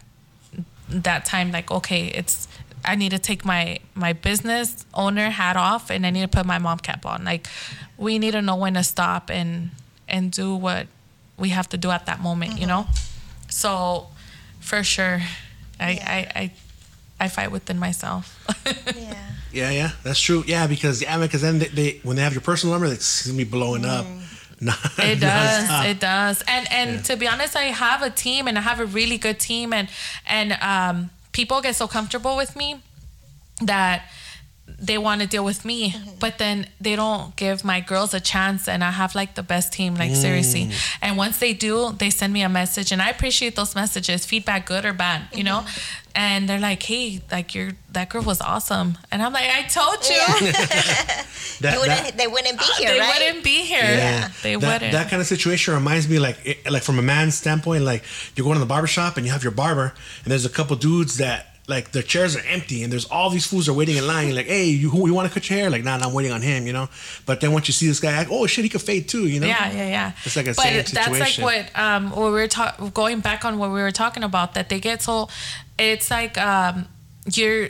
[0.89, 2.47] that time like okay it's
[2.83, 6.45] i need to take my my business owner hat off and i need to put
[6.45, 7.47] my mom cap on like
[7.97, 9.69] we need to know when to stop and
[10.07, 10.87] and do what
[11.37, 12.87] we have to do at that moment you know
[13.49, 14.07] so
[14.59, 15.21] for sure
[15.79, 16.05] i Yeah.
[16.35, 16.51] I, I
[17.25, 18.23] i fight within myself
[18.95, 19.13] Yeah.
[19.51, 20.43] Yeah, yeah, that's true.
[20.45, 23.35] Yeah, because yeah, because then they, they when they have your personal number, it's gonna
[23.35, 24.05] be blowing up.
[24.61, 25.63] Nah, It does.
[25.69, 25.85] nonstop.
[25.89, 26.43] It does.
[26.47, 27.01] And and Yeah.
[27.01, 29.87] to be honest, I have a team and I have a really good team and
[30.27, 32.81] and um, people get so comfortable with me
[33.65, 34.03] that
[34.77, 36.19] they want to deal with me, mm-hmm.
[36.19, 38.67] but then they don't give my girls a chance.
[38.67, 40.65] And I have like the best team, like seriously.
[40.65, 40.97] Mm.
[41.01, 44.65] And once they do, they send me a message, and I appreciate those messages, feedback,
[44.65, 45.59] good or bad, you know.
[45.59, 45.95] Mm-hmm.
[46.15, 49.99] And they're like, "Hey, like you're that girl was awesome," and I'm like, "I told
[50.09, 50.19] you."
[51.61, 53.19] That- You wouldn't, that- they wouldn't be ah, here, they right?
[53.19, 53.83] wouldn't be here.
[53.83, 54.91] Yeah, They that, wouldn't.
[54.93, 58.03] That kind of situation reminds me, like, it- like from a man's standpoint, like
[58.35, 60.75] you're going to the barber shop and you have your barber, and there's a couple
[60.77, 64.07] dudes that like their chairs are empty, and there's all these fools are waiting in
[64.07, 64.27] line.
[64.27, 65.69] You're like, hey, you who you want to cut your hair?
[65.69, 66.89] Like, nah, nah, I'm waiting on him, you know.
[67.25, 69.39] But then once you see this guy, like, oh shit, he could fade too, you
[69.39, 69.47] know.
[69.47, 70.11] Yeah, yeah, yeah.
[70.25, 73.45] It's like a but same that's like what um what we were talking going back
[73.45, 75.29] on what we were talking about that they get so
[75.77, 76.87] it's like um
[77.33, 77.69] you're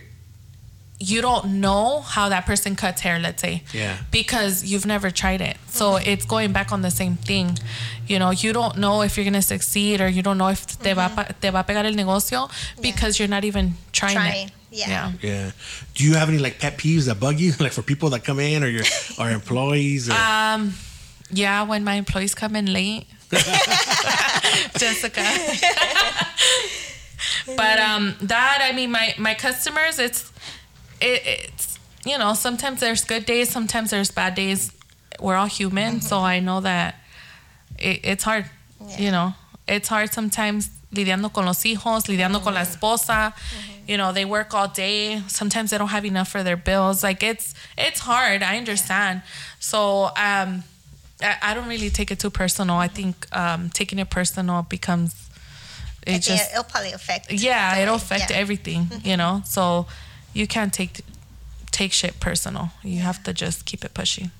[1.01, 3.97] you don't know how that person cuts hair let's say Yeah.
[4.11, 7.57] because you've never tried it so it's going back on the same thing
[8.05, 10.91] you know you don't know if you're gonna succeed or you don't know if te
[10.93, 11.07] va,
[11.41, 12.49] te va a pegar el negocio
[12.81, 15.13] because you're not even trying, Trying, it yeah.
[15.21, 15.51] Yeah.
[15.95, 18.39] Do you have any like pet peeves that bug you, like for people that come
[18.39, 18.83] in or your
[19.19, 20.09] or employees?
[20.09, 20.75] Or, Um,
[21.31, 23.07] yeah, when my employees come in late.
[24.77, 25.23] Jessica.
[27.57, 30.31] but um that I mean my my customers it's
[31.01, 34.71] it, it's you know sometimes there's good days sometimes there's bad days.
[35.19, 36.95] We're all human so I know that
[37.77, 38.45] it, it's hard
[38.97, 39.33] you know.
[39.67, 43.33] It's hard sometimes lidiando con los hijos lidiando con la esposa.
[43.87, 45.21] You know they work all day.
[45.27, 47.03] Sometimes they don't have enough for their bills.
[47.03, 48.43] Like it's it's hard.
[48.43, 49.21] I understand.
[49.59, 50.63] So um
[51.21, 52.77] I, I don't really take it too personal.
[52.77, 55.29] I think um taking it personal becomes
[56.07, 57.31] it I just it'll probably affect.
[57.31, 58.37] yeah it'll affect yeah.
[58.37, 59.41] everything you know?
[59.45, 59.85] So
[60.39, 61.01] you can't take
[61.71, 64.31] take shit personal you have to just keep it pushing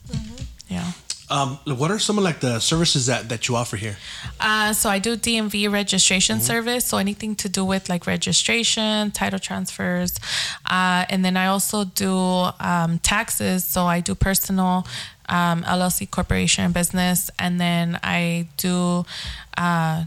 [0.68, 0.92] yeah
[1.32, 3.98] um, what are some of like the services that that you offer here?
[4.40, 6.44] uh, so I do DMV registration Mm-hmm.
[6.54, 6.86] service.
[6.86, 10.12] So anything to do with like registration, title transfers,
[10.66, 12.16] uh, and then I also do
[12.60, 13.64] um, taxes.
[13.64, 14.88] So I do personal,
[15.38, 19.06] um, LLC, corporation, business, and then I do.
[19.56, 20.06] Uh,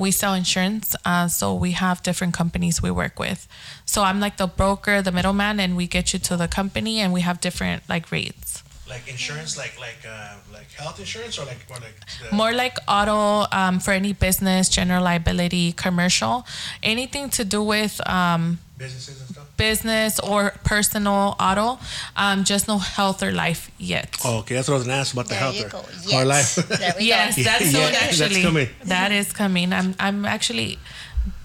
[0.00, 3.46] we sell insurance, uh, so we have different companies we work with.
[3.84, 7.12] So I'm like the broker, the middleman, and we get you to the company, and
[7.12, 8.59] we have different like rates.
[8.90, 11.94] Like insurance, like like uh, like health insurance, or like or like
[12.30, 16.44] the, More like auto um, for any business, general liability, commercial,
[16.82, 19.46] anything to do with um, businesses and stuff.
[19.56, 21.78] business or personal auto.
[22.16, 24.16] Um, just no health or life yet.
[24.24, 25.78] Oh, okay, that's what I was gonna ask about the There health you or, go.
[25.78, 26.58] or Yes.
[26.58, 26.98] life.
[26.98, 27.42] Yes, go.
[27.50, 28.42] that's Yeah, soon that's actually.
[28.42, 28.68] coming.
[28.84, 29.72] That is coming.
[29.72, 30.78] I'm I'm actually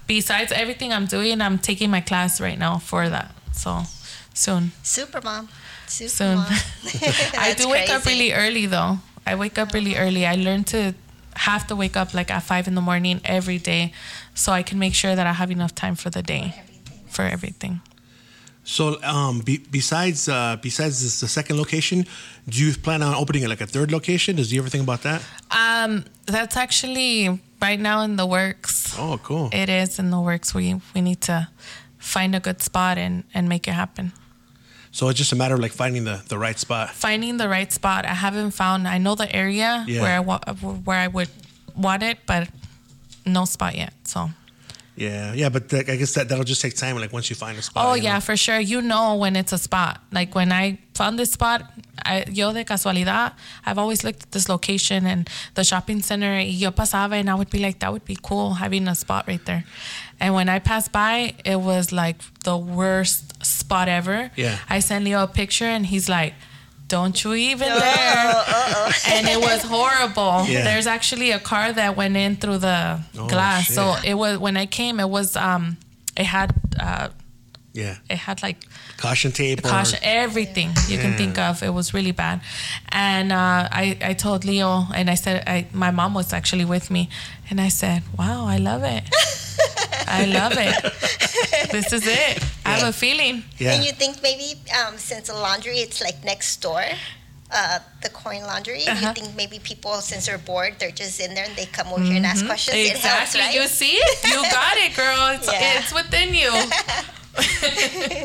[0.08, 3.30] besides everything I'm doing, I'm taking my class right now for that.
[3.52, 3.82] So
[4.34, 4.72] soon.
[4.82, 5.48] Super mom.
[5.90, 6.38] Super Soon.
[7.38, 8.98] I do wake up really early though.
[9.26, 10.26] I wake up really early.
[10.26, 10.94] I learned to
[11.34, 13.92] have to wake up like at five in the morning every day,
[14.34, 16.54] so I can make sure that I have enough time for the day,
[17.08, 17.80] for everything.
[18.64, 22.04] So, um, be, besides uh, besides this, the second location,
[22.48, 24.36] do you plan on opening like a third location?
[24.36, 25.22] Does you ever think about that?
[25.50, 28.94] Um, that's actually right now in the works.
[28.98, 29.50] Oh, cool.
[29.52, 30.52] It is in the works.
[30.52, 31.48] We we need to
[31.98, 34.12] find a good spot and and make it happen.
[34.96, 36.88] So it's just a matter of like finding the, the right spot.
[36.94, 38.06] Finding the right spot.
[38.06, 38.88] I haven't found.
[38.88, 40.00] I know the area Yeah.
[40.00, 40.40] where I wa-
[40.86, 41.28] where I would
[41.76, 42.48] want it, but
[43.26, 43.92] no spot yet.
[44.04, 44.30] So.
[44.96, 46.96] Yeah, yeah, but like, I guess that that'll just take time.
[46.96, 47.84] Like once you find a spot.
[47.86, 48.20] Oh yeah, know?
[48.20, 48.58] for sure.
[48.58, 50.00] You know when it's a spot.
[50.10, 51.70] Like when I found this spot,
[52.04, 53.32] I, yo de casualidad,
[53.66, 56.40] I've always looked at this location and the shopping center.
[56.40, 59.44] Yo pasaba and I would be like, that would be cool having a spot right
[59.44, 59.64] there.
[60.18, 64.30] And when I passed by, it was like the worst spot ever.
[64.34, 64.58] Yeah.
[64.68, 66.32] I sent Leo a picture and he's like,
[66.88, 68.42] don't you even dare.
[69.08, 70.44] and it was horrible.
[70.48, 70.64] Yeah.
[70.64, 73.68] There's actually a car that went in through the Oh, glass.
[73.68, 75.76] So it was when I came, it was um
[76.16, 77.08] it had uh
[77.72, 78.56] yeah, it had like
[78.96, 79.58] caution tape.
[79.58, 81.62] or- caution, everything you can think of.
[81.62, 82.40] It was really bad.
[82.88, 86.90] And uh, I, I told Leo, and I said, I, my mom was actually with
[86.90, 87.10] me,
[87.50, 89.04] and I said, wow, I love it.
[90.08, 90.74] I love it.
[91.72, 92.42] This is it.
[92.64, 93.44] I have a feeling.
[93.58, 93.72] Yeah.
[93.74, 94.54] And you think maybe
[94.86, 96.82] um, since the laundry, it's like next door,
[97.50, 98.86] uh, the coin laundry.
[98.86, 99.06] Uh-huh.
[99.08, 102.02] You think maybe people, since they're bored, they're just in there and they come over
[102.02, 102.76] here and ask questions.
[102.76, 103.38] It helps, Mm-hmm.
[103.38, 103.40] Exactly.
[103.40, 103.54] right?
[103.54, 103.92] You see?
[103.96, 104.24] It?
[104.24, 105.28] You got it, girl.
[105.34, 105.78] It's, Yeah.
[105.80, 106.50] it's within you.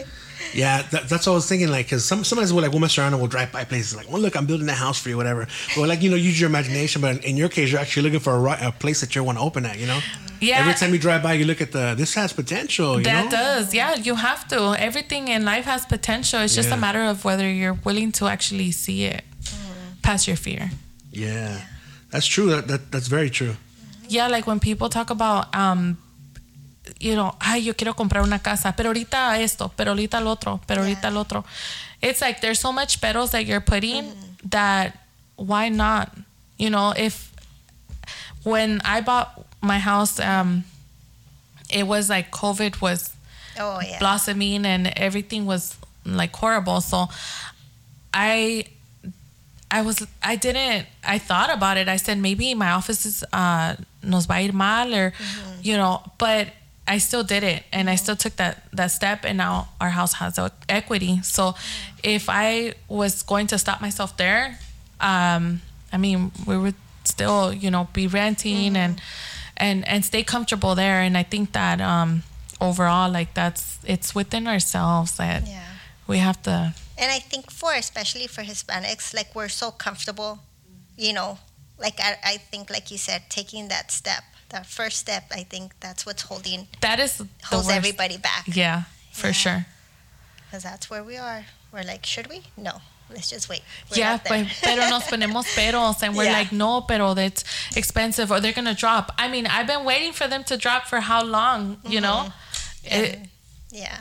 [0.54, 1.70] Yeah, that, that's what I was thinking.
[1.70, 4.10] Like, because some, sometimes we'll like we'll mess around and we'll drive by places like,
[4.12, 5.48] well, look, I'm building a house for you, whatever.
[5.76, 7.02] But like, you know, use your imagination.
[7.02, 9.38] But in, in your case, you're actually looking for a, a place that you want
[9.38, 9.78] to open at.
[9.80, 10.00] You know.
[10.40, 10.60] Yeah.
[10.60, 12.98] Every time you drive by, you look at the this has potential.
[12.98, 13.32] You That know?
[13.32, 13.74] does.
[13.74, 14.76] Yeah, you have to.
[14.80, 16.40] Everything in life has potential.
[16.42, 16.76] It's just Yeah.
[16.76, 19.24] a matter of whether you're willing to actually see it
[20.02, 20.72] past your fear.
[21.12, 21.62] Yeah,
[22.10, 22.48] that's true.
[22.50, 23.56] That, that that's very true.
[24.08, 25.98] Yeah, like when people talk about, um,
[27.00, 30.60] you know, ay, yo quiero comprar una casa, pero ahorita esto, pero ahorita lo otro,
[30.68, 31.46] pero ahorita lo otro.
[32.02, 34.12] It's like there's so much peros that you're putting
[34.50, 34.98] that
[35.36, 36.12] why not?
[36.58, 37.32] You know, if
[38.44, 40.64] when I bought my house, um,
[41.72, 43.14] it was like COVID was
[43.60, 44.00] oh, yeah.
[44.00, 46.82] blossoming and everything was like horrible.
[46.82, 47.08] So
[48.14, 48.66] I
[49.70, 51.88] I was I didn't I thought about it.
[51.88, 55.14] I said maybe my office is uh nos va a ir mal or
[55.62, 56.48] you know, but
[56.96, 60.14] I still did it and I still took that that step and now our house
[60.22, 60.34] has
[60.68, 61.14] equity.
[61.24, 61.56] So
[62.04, 64.60] if I was going to stop myself there,
[65.00, 65.62] um
[65.94, 68.94] I mean, we would still, you know, be renting and
[69.58, 72.24] and and stay comfortable there and I think that um
[72.60, 75.64] overall like that's it's within ourselves that Yeah.
[76.08, 80.32] we have to And I think for, especially for Hispanics, like we're so comfortable,
[80.98, 81.40] you know,
[81.86, 85.74] like I, I think, like you said, taking that step, that first step, I think
[85.80, 88.46] that's what's holding, that is holds everybody back.
[88.48, 89.34] Yeah, for Yeah.
[89.34, 89.66] sure.
[90.46, 91.46] Because that's where we are.
[91.72, 92.44] We're like, should we?
[92.58, 92.82] No.
[93.10, 93.62] Let's just wait.
[93.90, 94.48] We're yeah, there.
[94.62, 96.40] pero nos ponemos peros and we're Yeah.
[96.40, 97.44] like, no, pero that's
[97.76, 99.14] expensive or they're gonna drop.
[99.18, 102.32] I mean, I've been waiting for them to drop for how long, you know?
[102.86, 103.04] Mm-hmm.
[103.04, 103.20] It,
[103.70, 103.98] yeah.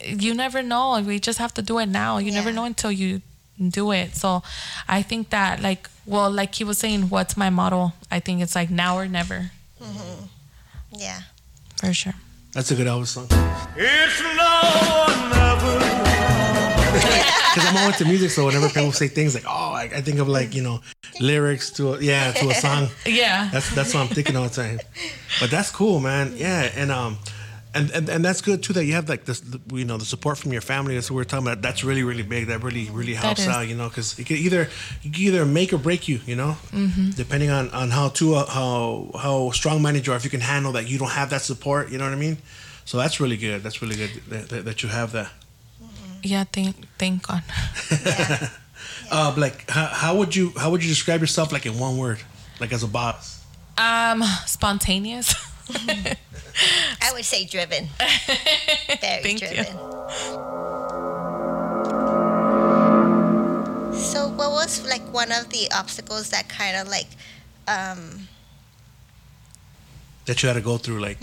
[0.00, 1.00] you never know.
[1.00, 2.18] We just have to do it now.
[2.18, 3.22] You never know until you
[3.58, 4.14] do it.
[4.16, 4.42] So
[4.88, 7.94] I think that like well, like he was saying, what's my model?
[8.10, 9.50] I think it's like now or never.
[10.96, 11.20] Yeah.
[11.76, 12.14] For sure.
[12.52, 13.26] That's a good Elvis song.
[13.76, 15.78] It's now never.
[16.94, 20.18] Because I'm always to music, so whenever people say things like, "Oh," I, I think
[20.20, 20.80] of like you know
[21.20, 22.88] lyrics to a, yeah to a song.
[23.06, 23.48] Yeah.
[23.52, 24.78] That's that's what I'm thinking all the time.
[25.40, 26.34] But that's cool, man.
[26.36, 27.18] Yeah, and um,
[27.74, 30.04] and and, and that's good too that you have like this, the, you know, the
[30.04, 30.94] support from your family.
[30.94, 31.60] That's what we're talking about.
[31.62, 32.46] That's really really big.
[32.46, 33.66] That really really helps out.
[33.68, 34.68] You know, because it can either
[35.02, 36.20] you can either make or break you.
[36.26, 37.10] You know, Mm-hmm.
[37.10, 40.16] depending on on how to uh, how how strong minded you are.
[40.16, 41.90] If you can handle that, you don't have that support.
[41.90, 42.38] You know what I mean?
[42.84, 43.62] So that's really good.
[43.62, 45.30] That's really good that, that, that you have that.
[46.22, 47.42] Yeah, thank thank God.
[49.10, 52.18] Uh, like how, how would you how would you describe yourself like in one word,
[52.60, 53.44] like as a boss?
[53.78, 55.34] Um, spontaneous.
[57.02, 57.88] I would say driven.
[59.00, 59.48] Very Thank you.
[59.48, 59.76] driven.
[63.94, 67.06] So, what was like one of the obstacles that kind of like,
[67.68, 68.28] um,
[70.26, 71.18] That you had to go through, like,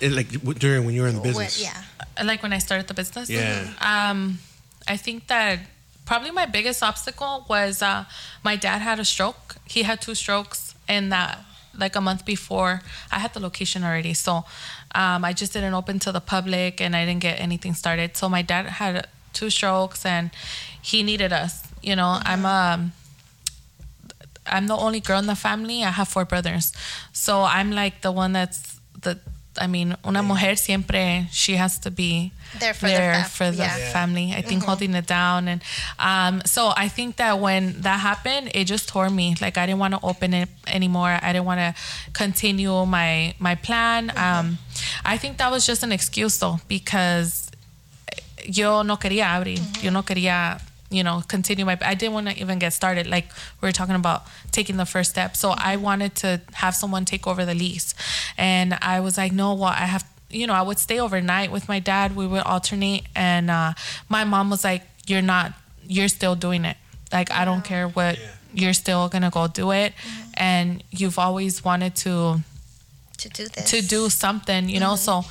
[0.00, 1.62] it, like w- during when you were in the where, business.
[1.62, 1.82] yeah,
[2.24, 3.28] like when I started the business.
[3.30, 3.68] Yeah.
[3.80, 4.38] Um,
[4.86, 5.60] I think that
[6.04, 8.04] probably my biggest obstacle was uh,
[8.44, 9.56] my dad had a stroke.
[9.64, 11.38] He had two strokes, and that
[11.78, 14.14] like a month before, I had the location already.
[14.14, 14.44] So
[14.94, 18.16] um, I just didn't open to the public, and I didn't get anything started.
[18.16, 20.30] So my dad had two strokes, and
[20.80, 21.62] he needed us.
[21.82, 22.92] You know, I'm um
[24.46, 25.82] I'm the only girl in the family.
[25.82, 26.72] I have four brothers.
[27.12, 29.18] So I'm like the one that's the
[29.58, 33.64] I mean, una mujer siempre she has to be There for the fam- for the
[33.64, 33.92] yeah.
[33.92, 34.32] family.
[34.34, 35.62] I think holding it down and
[35.98, 39.34] um so I think that when that happened, it just tore me.
[39.40, 41.18] Like I didn't want to open it anymore.
[41.20, 41.74] I didn't want to
[42.12, 44.12] continue my my plan.
[44.16, 44.58] Um
[45.04, 47.50] I think that was just an excuse though because
[48.46, 49.60] yo no quería abrir.
[49.82, 50.60] Yo no quería,
[50.96, 51.78] you know, continue my.
[51.82, 53.06] I didn't want to even get started.
[53.06, 53.26] Like
[53.60, 55.36] we were talking about taking the first step.
[55.36, 57.94] So I wanted to have someone take over the lease,
[58.38, 60.04] and I was like, no, well, I have.
[60.28, 62.16] You know, I would stay overnight with my dad.
[62.16, 63.74] We would alternate, and uh,
[64.08, 65.52] my mom was like, "You're not.
[65.86, 66.76] You're still doing it.
[67.12, 68.18] Like I don't care what.
[68.18, 68.26] Yeah.
[68.54, 69.92] You're still gonna go do it,
[70.34, 72.40] and you've always wanted to."
[73.18, 73.70] To do this.
[73.70, 74.94] to do something, you know.
[74.96, 75.24] So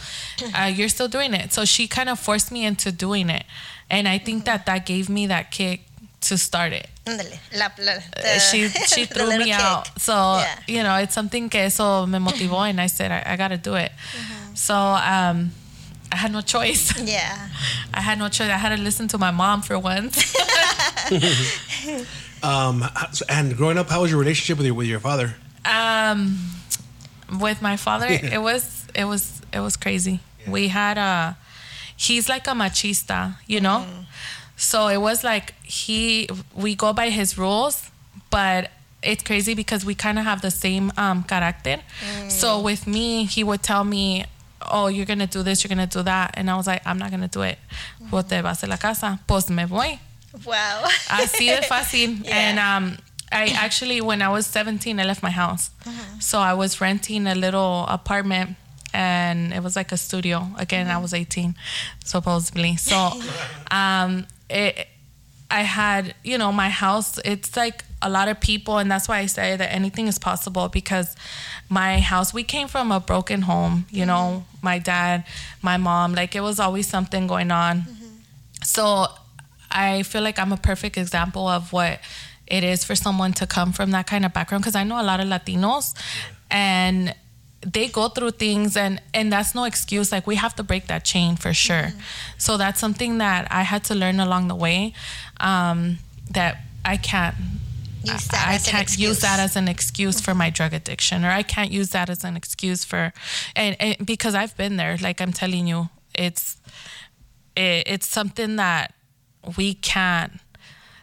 [0.57, 1.53] uh, you're still doing it.
[1.53, 3.45] So she kind of forced me into doing it,
[3.89, 5.81] and I think that that gave me that kick
[6.21, 6.87] to start it.
[7.05, 9.53] Ándale, la- la- Uh, the- she she threw me kick.
[9.59, 9.87] out.
[10.01, 10.57] So Yeah.
[10.67, 13.57] you know, it's something que eso me motivó, and I said I, I got to
[13.57, 13.91] do it.
[14.55, 15.51] So um,
[16.11, 16.93] I had no choice.
[17.05, 17.49] Yeah.
[17.93, 18.49] I had no choice.
[18.49, 20.33] I had to listen to my mom for once.
[22.43, 22.83] Um,
[23.29, 25.35] and growing up, how was your relationship with your with your father?
[25.65, 26.37] um,
[27.39, 28.35] with my father, Yeah.
[28.35, 30.19] it was it was it was crazy.
[30.47, 31.37] We had a
[31.95, 33.85] he's like a machista, you know.
[34.57, 37.89] So it was like he we go by his rules,
[38.29, 38.71] but
[39.03, 41.77] it's crazy because we kind of have the same um character.
[42.29, 44.25] So with me, he would tell me,
[44.61, 47.11] "Oh, you're gonna do this, you're gonna do that," and I was like, "I'm not
[47.11, 47.59] gonna do it."
[48.09, 49.99] Pues te vas a la casa, pues me voy.
[50.45, 50.83] Wow.
[51.09, 52.21] Así de fácil.
[52.25, 52.35] Yeah.
[52.35, 52.97] And um,
[53.31, 55.69] I actually, when I was 17, I left my house.
[55.85, 56.19] Uh-huh.
[56.19, 58.55] So I was renting a little apartment
[58.95, 60.47] and it was like a studio.
[60.57, 60.99] Again, Uh-huh.
[60.99, 61.53] I was 18,
[62.05, 62.77] supposedly.
[62.77, 63.11] So
[63.71, 64.87] um, it,
[65.51, 68.77] I had, you know, my house, it's like a lot of people.
[68.77, 71.15] And that's why I say that anything is possible because
[71.69, 75.25] my house, we came from a broken home, you know, my dad,
[75.61, 77.83] my mom, like it was always something going on.
[78.63, 79.07] So
[79.69, 81.99] I feel like I'm a perfect example of what
[82.47, 85.03] it is for someone to come from that kind of background because I know a
[85.11, 85.93] lot of Latinos
[86.49, 87.13] and
[87.65, 91.03] they go through things and and that's no excuse like we have to break that
[91.03, 91.93] chain for sure
[92.37, 94.93] so that's something that i had to learn along the way
[95.39, 95.97] um,
[96.29, 97.35] that i can't
[98.03, 99.09] Use that I as an can't excuse.
[99.09, 102.23] use that as an excuse for my drug addiction, or I can't use that as
[102.23, 103.13] an excuse for,
[103.55, 104.95] and, and because I've been there.
[105.01, 106.57] Like I'm telling you, it's
[107.55, 108.93] it, it's something that
[109.57, 110.33] we can't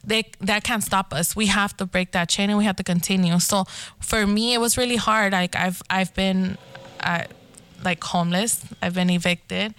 [0.05, 1.37] they that can't stop us.
[1.37, 3.39] We have to break that chain and we have to continue.
[3.39, 3.65] So
[4.01, 5.33] for me it was really hard.
[5.33, 6.59] Like i've i've been
[7.01, 7.25] uh,
[7.85, 8.65] like homeless.
[8.81, 9.75] I've been evicted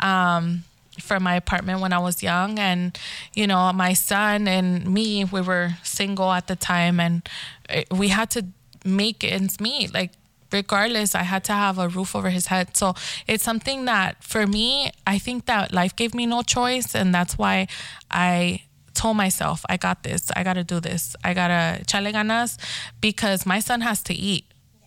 [0.00, 0.64] um
[1.00, 2.58] from my apartment when i was young.
[2.58, 2.98] And
[3.34, 7.28] you know my son and me we were single at the time and
[7.70, 8.46] uh, we had to
[8.84, 9.94] make ends meet.
[9.94, 10.12] Like
[10.50, 12.76] regardless i had to have a roof over his head.
[12.76, 12.94] So
[13.26, 16.94] it's something that for me i think that life gave me no choice.
[16.94, 17.68] And that's why
[18.10, 18.62] i
[19.02, 22.52] told myself i got this i gotta do this i gotta chale ganas
[23.00, 24.44] because my son has to eat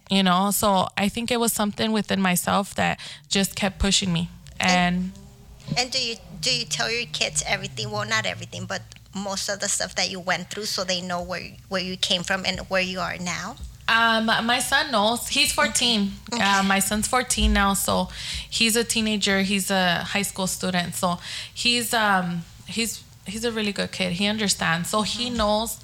[0.09, 0.69] you know so
[1.03, 2.93] i think it was something within myself that
[3.37, 4.23] just kept pushing me
[4.59, 5.11] and
[5.77, 7.89] And do you do you tell your kids everything?
[7.91, 8.81] Well, not everything, but
[9.15, 12.23] most of the stuff that you went through, so they know where where you came
[12.23, 13.55] from and where you are now.
[13.87, 15.27] Um, my son knows.
[15.27, 16.11] He's 14.
[16.33, 18.09] Uh, my son's 14 now, so
[18.49, 19.41] he's a teenager.
[19.41, 21.19] He's a high school student, so
[21.53, 24.13] he's um he's he's a really good kid.
[24.13, 25.79] He understands, so he knows.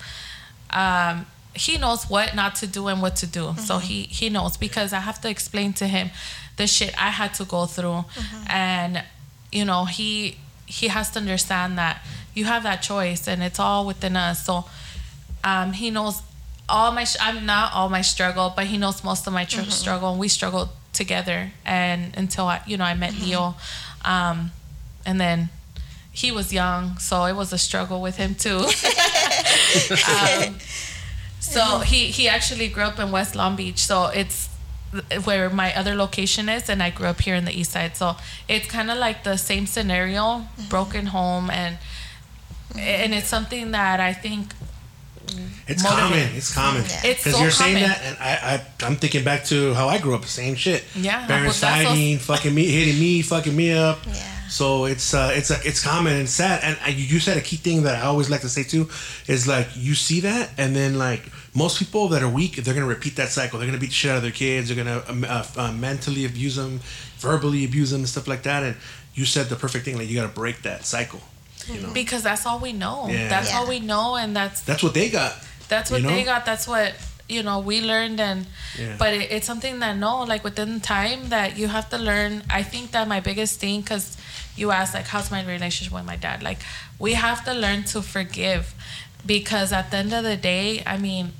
[0.69, 3.53] Um, he knows what not to do and what to do.
[3.57, 6.11] So he he knows because I have to explain to him
[6.57, 8.05] the shit I had to go through,
[8.47, 9.03] and
[9.51, 12.01] you know he he has to understand that
[12.33, 14.45] you have that choice and it's all within us.
[14.45, 14.63] So
[15.43, 16.21] um, he knows
[16.69, 17.05] all my.
[17.19, 20.29] I'm not all my struggle, but he knows most of my tr- struggle, and we
[20.29, 21.51] struggled together.
[21.65, 23.55] And until I, you know, I met Leo,
[24.05, 24.51] um,
[25.05, 25.49] and then
[26.11, 28.57] he was young, so it was a struggle with him too.
[30.09, 30.57] um,
[31.39, 34.49] so he he actually grew up in West Long Beach, so it's
[35.23, 37.95] where my other location is, and I grew up here in the East Side.
[37.95, 38.15] So
[38.49, 41.77] it's kind of like the same scenario, broken home, and
[42.77, 44.53] and it's something that I think
[45.67, 45.99] It's Motivate.
[45.99, 46.29] common.
[46.35, 46.81] It's common.
[46.83, 47.01] Yeah.
[47.05, 49.97] It's Because so you're saying that, and I, I, I'm thinking back to how I
[49.97, 50.25] grew up.
[50.25, 50.83] Same shit.
[50.95, 53.99] Yeah, Parents well, that's fighting, fucking me, hitting me, fucking me up.
[54.07, 54.40] Yeah.
[54.51, 56.59] So it's uh, it's a, it's common and sad.
[56.61, 58.89] And uh, you said a key thing that I always like to say too
[59.27, 61.23] is like you see that, and then like
[61.55, 63.59] most people that are weak, they're gonna repeat that cycle.
[63.59, 64.67] They're gonna beat the shit out of their kids.
[64.67, 66.81] They're gonna um, uh, uh, mentally abuse them,
[67.19, 68.63] verbally abuse them, and stuff like that.
[68.63, 68.75] And
[69.15, 69.97] you said the perfect thing.
[69.97, 71.21] Like you gotta break that cycle.
[71.67, 73.07] You know, because that's all we know.
[73.07, 73.29] Yeah.
[73.29, 73.59] That's Yeah.
[73.59, 75.33] all we know, and that's that's what they got.
[75.69, 76.13] that's what You know?
[76.13, 76.43] they got.
[76.45, 76.93] That's what
[77.31, 78.45] you know we learned, and
[78.77, 78.95] Yeah.
[78.97, 82.43] but it, it's something that no, like within time that you have to learn.
[82.49, 84.17] I think that my biggest thing, because
[84.55, 86.43] you asked like, how's my relationship with my dad?
[86.43, 86.59] Like,
[86.99, 88.73] we have to learn to forgive,
[89.25, 91.31] because at the end of the day, I mean,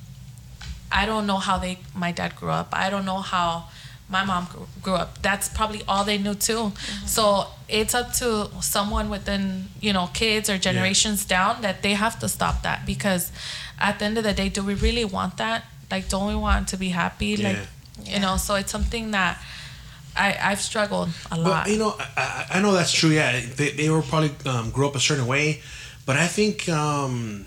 [0.92, 2.70] I don't know how they my dad grew up.
[2.74, 3.66] I don't know how
[4.10, 5.22] my mom grew, grew up.
[5.22, 6.64] That's probably all they knew too.
[6.74, 7.08] Mm-hmm.
[7.08, 12.20] So it's up to someone within, you know, kids or generations down that they have
[12.20, 13.32] to stop that because
[13.80, 15.64] at the end of the day, do we really want that?
[15.92, 17.38] Like, don't we want to be happy?
[17.38, 17.58] Like,
[18.04, 18.14] Yeah.
[18.16, 19.38] you know, so it's something that
[20.16, 21.66] I, I've struggled a lot.
[21.66, 23.10] But you know, I, I know that's true.
[23.12, 25.62] Yeah, they, they were probably um, grew up a certain way,
[26.06, 27.46] but I think, um,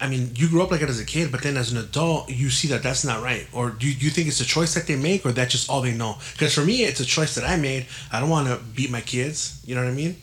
[0.00, 2.30] I mean, you grew up like it as a kid, but then as an adult,
[2.30, 3.46] you see that that's not right.
[3.52, 5.68] Or do you, do you think it's a choice that they make, or that's just
[5.68, 6.16] all they know?
[6.32, 7.86] Because for me, it's a choice that I made.
[8.10, 9.60] I don't want to beat my kids.
[9.66, 10.16] You know what I mean?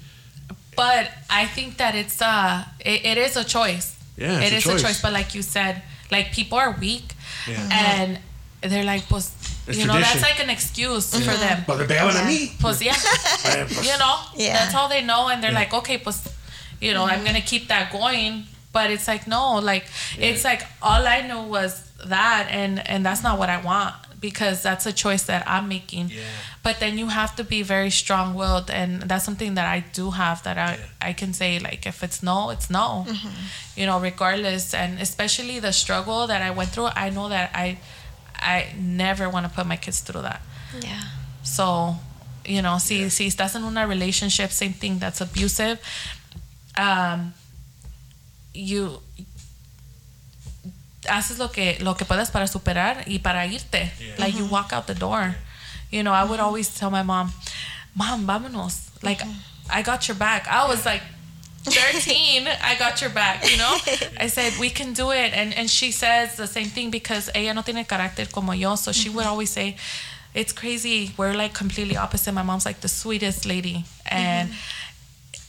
[0.75, 3.95] But I think that it's uh it, it is a choice.
[4.17, 4.81] Yeah, it's it a is choice.
[4.81, 5.01] a choice.
[5.01, 7.13] But like you said, like people are weak,
[7.47, 7.55] Yeah.
[7.55, 7.71] Mm-hmm.
[7.71, 8.19] and
[8.61, 9.31] they're like, pues,
[9.67, 10.19] It's you know, tradition.
[10.19, 11.63] that's like an excuse for them.
[11.67, 12.51] But they're better than me.
[12.59, 12.95] Pues yeah,
[13.83, 14.53] you know, Yeah.
[14.53, 15.59] that's all they know, and they're Yeah.
[15.59, 16.27] like, okay, pues,
[16.81, 17.25] you know, I'm mm-hmm.
[17.25, 18.45] gonna keep that going.
[18.73, 19.85] But it's like no, like
[20.17, 24.63] it's like all I knew was that, and and that's not what I want because
[24.63, 26.09] that's a choice that I'm making.
[26.09, 26.23] Yeah.
[26.63, 30.43] But then you have to be very strong-willed, and that's something that I do have
[30.43, 33.05] that I I can say like if it's no, it's no,
[33.75, 36.89] you know, regardless, and especially the struggle that I went through.
[36.95, 37.77] I know that I
[38.35, 40.41] I never want to put my kids through that.
[40.81, 41.01] Yeah.
[41.43, 41.95] So,
[42.45, 45.79] you know, see, si, si estás en una relationship, same thing that's abusive,
[46.75, 47.33] um,
[48.53, 49.01] you
[51.07, 53.91] haces lo que lo que puedas para superar y para irte.
[53.99, 54.15] Yeah.
[54.17, 55.35] Like you walk out the door.
[55.91, 57.31] You know, I would always tell my mom,
[57.95, 59.23] "Mom, vámonos." Like
[59.69, 60.47] I got your back.
[60.47, 61.01] I was like
[61.63, 63.77] 13, I got your back, you know?
[64.19, 65.33] I said, we can do it.
[65.33, 68.75] And and she says the same thing because ella no tiene carácter como yo.
[68.75, 69.75] So she would always say,
[70.33, 71.11] it's crazy.
[71.17, 72.31] We're like completely opposite.
[72.31, 73.85] My mom's like the sweetest lady.
[74.05, 74.49] And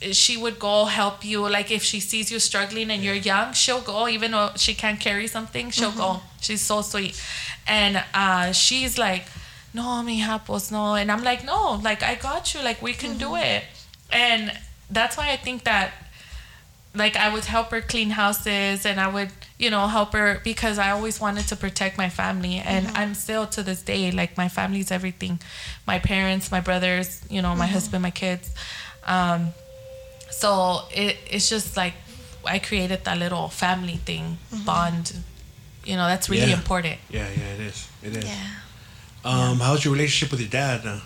[0.01, 1.49] she would go help you.
[1.49, 4.09] Like if she sees you struggling and you're young, she'll go.
[4.09, 6.21] Even though she can't carry something, she'll go.
[6.41, 7.21] She's so sweet.
[7.67, 9.27] And uh, she's like,
[9.75, 10.95] no, mija, pues no.
[10.95, 12.63] And I'm like, no, like I got you.
[12.63, 13.65] Like we can do it.
[14.13, 14.53] And
[14.91, 15.93] that's why I think that
[16.95, 20.79] like I would help her clean houses and I would, you know, help her because
[20.79, 24.49] I always wanted to protect my family and I'm still to this day like my
[24.49, 25.41] family's everything.
[25.87, 28.55] My parents, my brothers, you know, my husband, my kids.
[29.05, 29.53] Um
[30.31, 31.95] so it it's just like
[32.45, 35.17] I created that little family thing bond.
[35.85, 36.57] You know, that's really Yeah.
[36.59, 36.99] important.
[37.11, 37.89] Yeah, yeah, it is.
[38.03, 38.25] It is.
[38.25, 38.35] Yeah.
[39.25, 40.87] Um, how's your relationship with your dad?
[40.87, 41.01] Uh,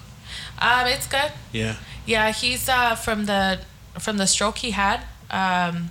[0.61, 1.33] Um it's good.
[1.53, 1.75] yeah.
[2.07, 3.61] Yeah, he's uh from the
[3.99, 5.01] from the stroke he had.
[5.31, 5.91] Um,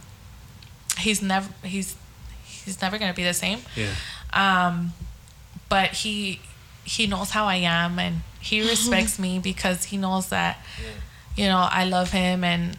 [0.97, 1.95] he's never he's
[2.43, 3.59] he's never gonna be the same.
[3.75, 3.93] Yeah.
[4.33, 4.93] Um,
[5.69, 6.39] but he
[6.83, 10.57] he knows how I am and he respects me because he knows that
[11.35, 12.77] you know I love him and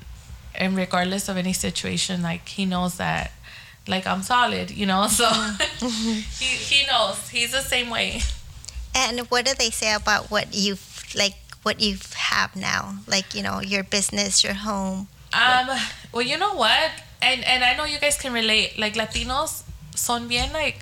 [0.63, 3.33] and regardless of any situation, like he knows that
[3.89, 5.07] like I'm solid, you know.
[5.21, 5.29] So
[6.39, 8.23] he he knows he's the same way.
[8.95, 12.99] And what do they say about what you've like what you have now?
[13.07, 15.09] Like, you know, your business, your home.
[15.33, 15.69] Um,
[16.13, 16.91] well, you know what?
[17.21, 18.79] And and I know you guys can relate.
[18.79, 19.63] Like Latinos
[19.95, 20.79] son bien like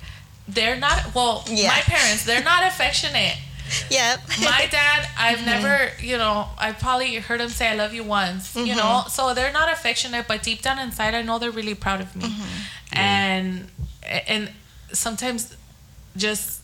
[0.48, 1.68] they're not well, Yeah.
[1.68, 3.36] my parents, they're not affectionate.
[3.90, 4.20] Yep.
[4.40, 5.46] My dad, I've mm-hmm.
[5.46, 8.76] never, you know, I probably heard him say I love you once, you mm-hmm.
[8.76, 9.04] know.
[9.08, 12.24] So they're not affectionate, but deep down inside I know they're really proud of me.
[12.24, 12.98] Mm-hmm.
[12.98, 13.68] And
[14.26, 14.50] and
[14.92, 15.56] sometimes
[16.16, 16.60] just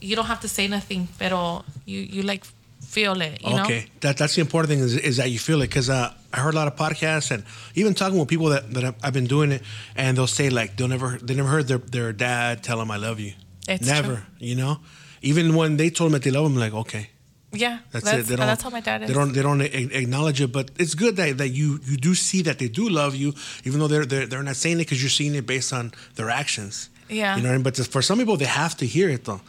[0.00, 2.44] you don't have to say nothing, pero you you like
[2.80, 3.64] feel it, you know.
[3.64, 6.40] okay, that that's the important thing is, is that you feel it because uh, I
[6.40, 7.44] heard a lot of podcasts and
[7.74, 9.62] even talking with people that, that I've, I've been doing it
[9.94, 12.96] and they'll say like they'll never they never heard their, their dad tell them I
[12.96, 13.32] love you.
[13.68, 14.24] It's never, true.
[14.38, 14.80] you know.
[15.22, 17.10] Even when they told them that they love him, like okay,
[17.52, 18.26] Yeah, that's, that's it.
[18.28, 19.08] They don't, that's how my dad is.
[19.08, 22.14] They don't they don't a- acknowledge it, but it's good that, that you you do
[22.14, 23.32] see that they do love you,
[23.64, 26.30] even though they're they're, they're not saying it because you're seeing it based on their
[26.30, 26.88] actions.
[27.10, 27.36] Yeah.
[27.36, 27.62] You know what I mean?
[27.62, 29.40] But for some people, they have to hear it though,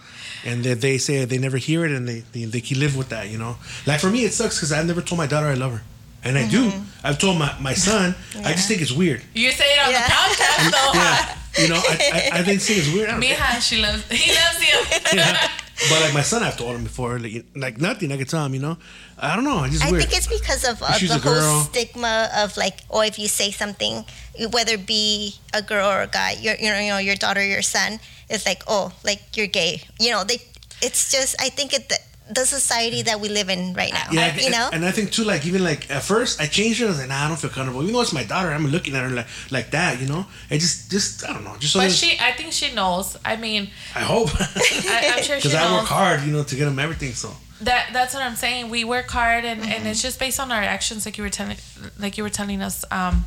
[0.45, 3.09] and they, they say they never hear it, and they they, they can live with
[3.09, 3.27] that.
[3.29, 5.73] You know, like for me, it sucks because I've never told my daughter I love
[5.73, 5.81] her,
[6.23, 6.69] and I do.
[6.71, 7.05] Mm-hmm.
[7.07, 8.15] I've told my my son.
[8.45, 9.21] I just think it's weird.
[9.35, 10.07] You say it on Yeah.
[10.07, 10.91] the podcast, though.
[11.03, 11.35] Yeah.
[11.61, 13.09] You know, I, I, I think it's weird.
[13.09, 14.03] I don't- Mija, she loves.
[14.11, 14.77] He loves you.
[15.19, 15.49] yeah.
[15.89, 18.11] But like my son, I've told him before, like, like nothing.
[18.11, 18.77] I could tell him, you know.
[19.17, 19.63] I don't know.
[19.63, 20.03] It's just I weird.
[20.03, 24.03] think it's because of uh, the whole stigma of like, or if you say something,
[24.51, 27.43] whether it be a girl or a guy, your you know, you know your daughter,
[27.45, 27.99] your son,
[28.29, 29.81] it's like, oh, like you're gay.
[29.99, 30.39] You know, they.
[30.81, 31.91] It's just I think it
[32.29, 34.05] the, the society that we live in right now.
[34.11, 34.69] Yeah, you know.
[34.71, 36.85] and I think too, like even like at first I changed it.
[36.85, 37.81] I was like, nah, I don't feel comfortable.
[37.81, 40.25] Even though it's my daughter, I'm looking at her like like that, you know.
[40.49, 43.17] It just, just I don't know, just so But she, I think she knows.
[43.25, 46.65] I mean, I hope I, I'm sure because I work hard, you know, to get
[46.65, 47.13] them everything.
[47.13, 47.29] So
[47.61, 48.69] That that's what I'm saying.
[48.69, 49.71] We work hard, and, Mm-hmm.
[49.71, 51.57] and it's just based on our actions, like you were telling,
[51.99, 52.85] like you were telling us.
[52.91, 53.25] Um,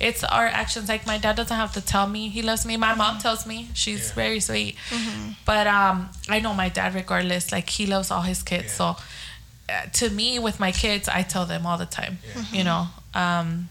[0.00, 0.88] it's our actions.
[0.88, 2.76] Like my dad doesn't have to tell me he loves me.
[2.76, 2.98] My Mm-hmm.
[2.98, 4.76] mom tells me she's very sweet.
[5.44, 7.50] But um, I know my dad regardless.
[7.52, 8.72] Like he loves all his kids.
[8.72, 8.84] So
[9.68, 12.18] uh, to me, with my kids, I tell them all the time.
[12.52, 12.86] You know.
[13.14, 13.68] Um,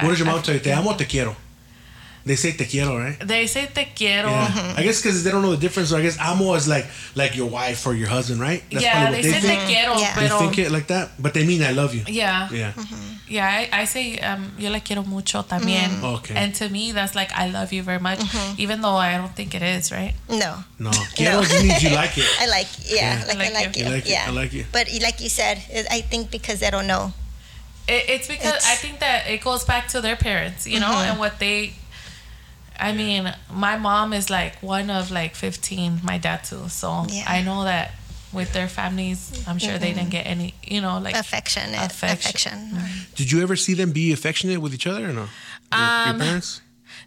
[0.00, 0.60] What does your I- mom tell you?
[0.60, 1.34] Te amo, te quiero.
[2.24, 3.18] They say te quiero, right?
[3.18, 4.30] They say te quiero.
[4.30, 4.74] Yeah.
[4.78, 5.90] I guess because they don't know the difference.
[5.90, 8.62] So I guess amo is like like your wife or your husband, right?
[8.70, 9.60] That's yeah, probably they what say think.
[9.66, 10.14] te quiero, Yeah.
[10.14, 12.04] They pero think it like that, but they mean I love you.
[12.06, 12.72] yeah, Yeah.
[13.28, 13.46] yeah.
[13.48, 16.04] I, I say um, yo le quiero mucho también, Mm.
[16.22, 16.34] Okay.
[16.36, 18.20] and to me that's like I love you very much,
[18.56, 20.14] even though I don't think it is, right?
[20.30, 20.62] No.
[20.78, 22.26] No, quiero just means you like it.
[22.38, 23.24] I like, yeah, Yeah.
[23.26, 23.82] like I I like like, you.
[23.82, 23.88] you.
[23.90, 24.10] I like it.
[24.10, 24.24] yeah.
[24.28, 24.64] I like you.
[24.70, 27.12] But like you said, it, I think because they don't know.
[27.88, 30.92] It, it's because It's- I think that it goes back to their parents, you know,
[31.02, 31.72] and what they.
[32.88, 36.68] I mean, my mom is like one of like 15, my dad too.
[36.68, 37.24] So Yeah.
[37.28, 37.92] I know that
[38.32, 41.74] with their families, I'm sure they didn't get any, you know, like Affection.
[41.74, 42.58] Affection.
[42.74, 43.06] Affection.
[43.14, 45.26] Did you ever see them be affectionate with each other or no?
[45.72, 46.60] Your, your Um, parents?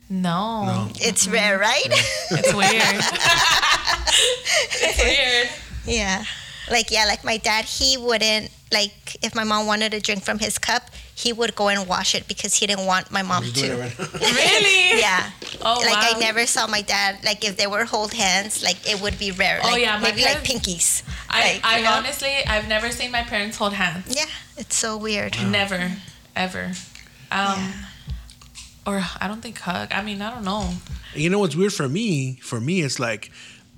[0.10, 0.90] no, No.
[1.08, 1.92] It's rare, right?
[2.32, 3.04] it's weird.
[4.88, 5.50] it's weird.
[5.86, 6.24] yeah.
[6.70, 10.40] Like, yeah, like my dad, he wouldn't, like, if my mom wanted a drink from
[10.40, 10.84] his cup,
[11.18, 13.76] he would go and wash it because he didn't want my mom to.
[13.78, 13.98] right.
[14.14, 15.00] Really?
[15.00, 15.32] Yeah.
[15.62, 16.12] Oh like wow.
[16.16, 19.32] I never saw my dad like if they were hold hands, like it would be
[19.32, 19.60] rare.
[19.64, 21.04] Oh, Like, yeah, my maybe like pinkies.
[21.30, 21.92] I, like, I you know?
[21.94, 24.14] honestly, I've never seen my parents hold hands.
[24.16, 24.26] Yeah,
[24.58, 25.36] it's so weird.
[25.48, 25.92] Never,
[26.36, 26.74] ever.
[27.32, 27.72] Um, Yeah.
[28.88, 29.92] Or I don't think hug.
[29.92, 30.70] I mean, I don't know.
[31.16, 32.36] You know what's weird for me?
[32.44, 33.32] For me, it's like,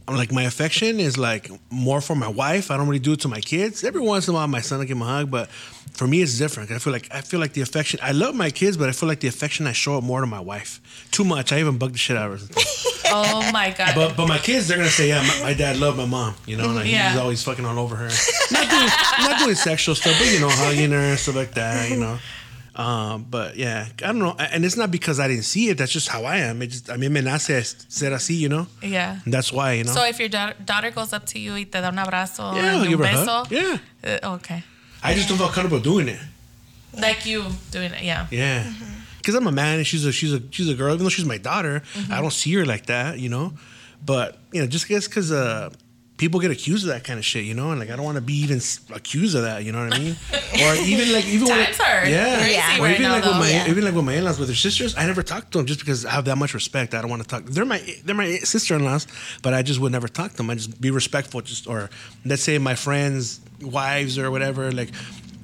[0.08, 2.72] I'm like my affection is like more for my wife.
[2.72, 3.84] I don't really do it to my kids.
[3.86, 5.50] Every once in a while, my son will give him a hug, but
[5.94, 6.72] for me, it's different.
[6.72, 8.00] I feel like I feel like the affection.
[8.04, 10.28] I love my kids, but I feel like the affection I show it more to
[10.28, 10.80] my wife.
[11.12, 11.52] Too much.
[11.52, 12.48] I even bug the shit out of her.
[13.10, 13.96] Oh my god.
[13.96, 16.36] But but my kids, they're gonna say, yeah, my, my dad loved my mom.
[16.46, 17.12] You know, like Yeah.
[17.12, 18.10] he's always fucking all over her.
[18.52, 18.90] Not doing
[19.30, 21.90] not doing sexual stuff, but you know, hugging her and stuff like that.
[21.90, 22.20] You know.
[22.76, 25.78] Um, but yeah, I don't know, and it's not because I didn't see it.
[25.80, 26.62] That's just how I am.
[26.62, 28.68] It just, I mean, me nace ser así, you know.
[28.84, 29.20] yeah.
[29.26, 29.94] And that's why, you know.
[29.94, 32.74] So if your da- daughter goes up to you y te da un abrazo yeah,
[32.74, 33.50] I'll and give un beso.
[33.50, 33.78] Yeah,
[34.24, 34.64] uh, okay.
[35.04, 36.20] I just don't feel comfortable doing it.
[36.94, 38.28] Like you doing it, yeah.
[38.32, 38.72] Yeah,
[39.18, 40.94] because I'm a man and she's a she's a she's a girl.
[40.94, 43.54] Even though she's my daughter, I don't see her like that, you know.
[44.04, 45.70] But you know, just guess because uh,
[46.18, 48.16] people get accused of that kind of shit, you know, and like I don't want
[48.16, 48.60] to be even
[48.94, 50.16] accused of that, you know what I mean?
[50.64, 52.78] or even like even when Times are yeah, crazy Yeah.
[52.80, 53.70] or right even now, like with my Yeah.
[53.70, 56.06] even like with my in-laws with their sisters, I never talk to them just because
[56.06, 56.94] I have that much respect.
[56.96, 57.46] I don't want to talk.
[57.46, 59.08] They're my they're my sister-in-laws,
[59.44, 60.50] but I just would never talk to them.
[60.50, 61.42] I just be respectful.
[61.42, 61.90] Just or
[62.26, 64.90] let's say my friends' wives or whatever, like.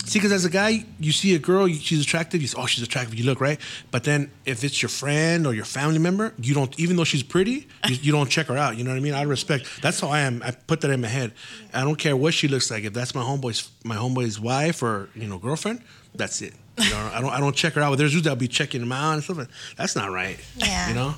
[0.05, 2.41] See, because as a guy, you see a girl, you- she's attractive.
[2.41, 5.53] You say, "Oh, she's attractive." You look right, but then if it's your friend or
[5.53, 6.77] your family member, you don't.
[6.77, 8.77] Even though she's pretty, you, you don't check her out.
[8.77, 9.13] You know what I mean?
[9.13, 9.65] Of respect.
[9.81, 10.41] That's how I am.
[10.43, 11.31] I put that in my head.
[11.73, 12.83] I don't care what she looks like.
[12.83, 15.81] If that's my homeboy's my homeboy's wife or you know girlfriend,
[16.13, 16.53] that's it.
[16.81, 17.91] You know, I don't I don't check her out.
[17.91, 19.37] But there's dudes that'll be checking them out and stuff.
[19.37, 19.47] like-
[19.77, 20.37] That's not right.
[20.57, 20.89] Yeah.
[20.89, 21.15] You know,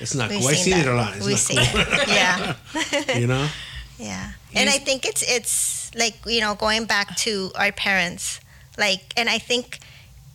[0.00, 0.48] it's not We've cool.
[0.48, 1.16] Seen seen it a lot.
[1.16, 1.80] It's We've seen cool.
[1.82, 2.08] it.
[2.08, 2.54] Yeah.
[3.18, 3.48] you know.
[3.96, 4.32] Yeah.
[4.56, 8.40] And I think it's it's like, you know, going back to our parents.
[8.76, 9.78] Like and I think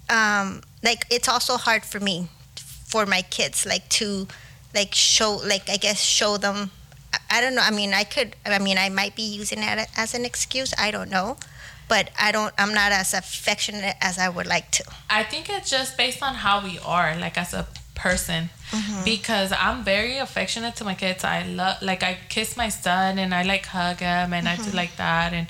[0.10, 2.30] um like it's also hard for me
[2.88, 4.28] for my kids like to
[4.74, 6.72] like show like I guess show them
[7.32, 7.62] I, don't know.
[7.62, 10.74] I mean, I could I mean, I might be using that as an excuse.
[10.78, 11.38] I don't know.
[11.88, 14.84] But I don't I'm not as affectionate as I would like to.
[15.10, 18.52] I think it's just based on how we are, like as a person.
[18.72, 19.04] Mm-hmm.
[19.04, 21.24] Because I'm very affectionate to my kids.
[21.24, 24.72] I love, like, I kiss my son and I like hug him and I Mm-hmm.
[24.72, 25.34] do like that.
[25.34, 25.48] And,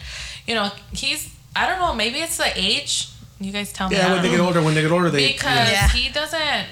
[0.48, 3.10] you know, he's, I don't know, maybe it's the age.
[3.40, 3.96] You guys tell me.
[3.98, 5.88] Yeah, when they get older, when they get older, they because Yeah.
[5.90, 6.66] he doesn't,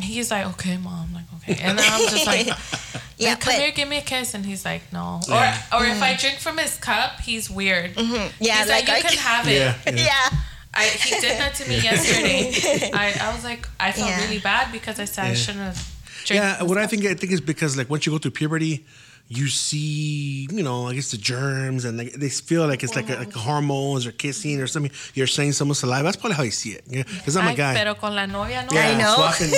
[0.00, 1.12] he's like, okay, mom.
[1.14, 1.60] like, okay.
[1.62, 2.46] And then I'm just like,
[3.18, 4.34] Yeah, like, come but here, give me a kiss.
[4.34, 5.20] And he's like, no.
[5.28, 5.56] Yeah.
[5.72, 7.94] Or, or if I drink from his cup, he's weird.
[7.94, 8.28] Mm-hmm.
[8.40, 9.76] yeah, He's like, like, you I can have it.
[9.96, 10.38] yeah, yeah.
[10.78, 10.82] Yeah.
[10.82, 12.90] I, he did that to me yesterday.
[12.94, 14.20] I, I was like, I felt Yeah.
[14.24, 15.76] really bad because I said I shouldn't have.
[16.24, 18.32] drank Yeah, this what I think I think is because like once you go through
[18.32, 18.84] puberty,
[19.28, 23.10] you see, you know, I guess the germs and like, they feel like it's like,
[23.10, 24.92] a, like hormones or kissing or something.
[25.14, 26.04] You're saying someone's alive.
[26.04, 26.84] That's probably how you see it.
[26.88, 27.74] Yeah, because I'm a Ay, guy.
[27.74, 28.72] pero con la novia, no.
[28.76, 29.14] yeah, I know.
[29.16, 29.52] swapping,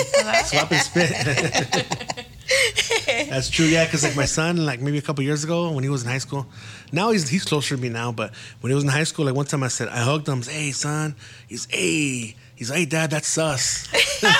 [0.45, 2.25] swapping spit.
[3.05, 3.65] That's true.
[3.65, 6.09] Yeah, because like my son, like maybe a couple years ago when he was in
[6.09, 6.45] high school,
[6.91, 8.11] now he's he's closer to me now.
[8.11, 10.41] But when he was in high school, like one time I said I hugged him.
[10.47, 11.15] I hey son,
[11.47, 12.35] he's hey.
[12.55, 13.87] He's like, hey, dad, that's sus.
[14.21, 14.35] Like,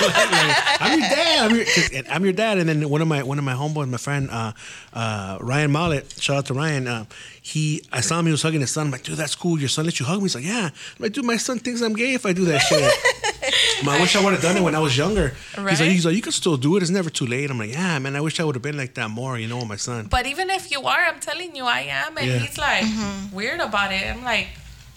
[0.78, 1.38] I'm your dad.
[1.40, 1.64] I'm your,
[2.10, 2.58] I'm your dad.
[2.58, 4.52] And then one of my one of my homeboys, my friend uh,
[4.92, 6.86] uh, Ryan Mallet, shout out to Ryan.
[6.86, 7.04] Uh,
[7.40, 8.26] he, I saw him.
[8.26, 8.88] He was hugging his son.
[8.88, 9.58] I'm like, dude, that's cool.
[9.58, 10.24] Your son let you hug me.
[10.24, 10.66] He's like, yeah.
[10.66, 13.29] I'm like, dude, my son thinks I'm gay if I do that shit.
[13.88, 15.34] I wish I would have done it when I was younger.
[15.54, 16.82] He's like, he's like, you can still do it.
[16.82, 17.50] It's never too late.
[17.50, 18.16] I'm like, yeah, man.
[18.16, 19.38] I wish I would have been like that more.
[19.38, 20.06] You know, my son.
[20.10, 22.16] But even if you are, I'm telling you, I am.
[22.18, 22.38] And Yeah.
[22.38, 23.34] he's like Mm-hmm.
[23.34, 24.04] weird about it.
[24.06, 24.48] I'm like,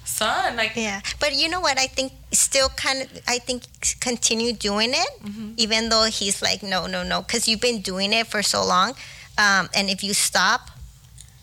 [0.05, 0.55] son.
[0.55, 1.77] Like, Yeah, but you know what?
[1.79, 3.07] I think still kind of.
[3.27, 3.63] I think
[3.99, 5.11] continue doing it,
[5.57, 8.89] even though he's like, no, no, no, because you've been doing it for so long,
[9.37, 10.69] um, and if you stop,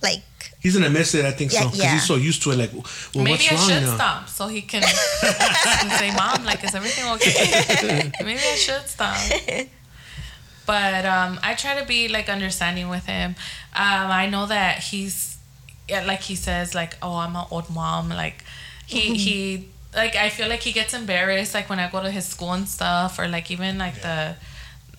[0.03, 0.23] like,
[0.61, 1.25] He's gonna miss it.
[1.25, 1.95] I think so because yeah.
[1.95, 2.57] he's so used to it.
[2.57, 2.85] Like, well,
[3.25, 3.95] maybe what's I wrong should now?
[3.95, 4.83] stop so he can
[5.99, 9.17] say, "Mom, like, is everything okay?" maybe I should stop.
[10.67, 13.37] But um, I try to be like understanding with him.
[13.75, 15.39] Um, I know that he's,
[15.89, 18.45] like he says, like, "Oh, I'm an old mom." Like,
[18.87, 22.27] he he like I feel like he gets embarrassed like when I go to his
[22.27, 24.37] school and stuff, or like even like the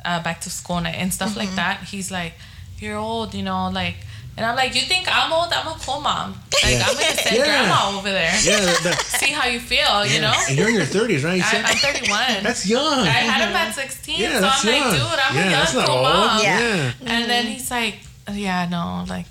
[0.04, 1.84] uh, back to school and, and stuff like that.
[1.84, 2.34] He's like,
[2.80, 3.98] "You're old," you know, like.
[4.38, 5.52] And I'm like, you think I'm old?
[5.52, 6.34] I'm a cool mom.
[6.64, 6.86] Like Yeah.
[6.88, 7.44] I'm gonna send Yeah.
[7.46, 8.34] grandma over there.
[8.44, 10.34] Yeah, that, that- See how you feel, you know?
[10.48, 11.38] And you're in your 30s, right?
[11.38, 12.44] You I, I'm 31.
[12.44, 13.00] that's young.
[13.00, 14.82] I had him at 16, yeah, so that's I'm young.
[14.82, 16.04] like, dude, I'm yeah, a that's young not cool old.
[16.16, 16.40] mom.
[16.44, 16.60] Yeah.
[16.60, 16.92] Yeah.
[17.14, 17.50] And then mm.
[17.50, 17.96] he's like,
[18.32, 19.26] yeah, no, like,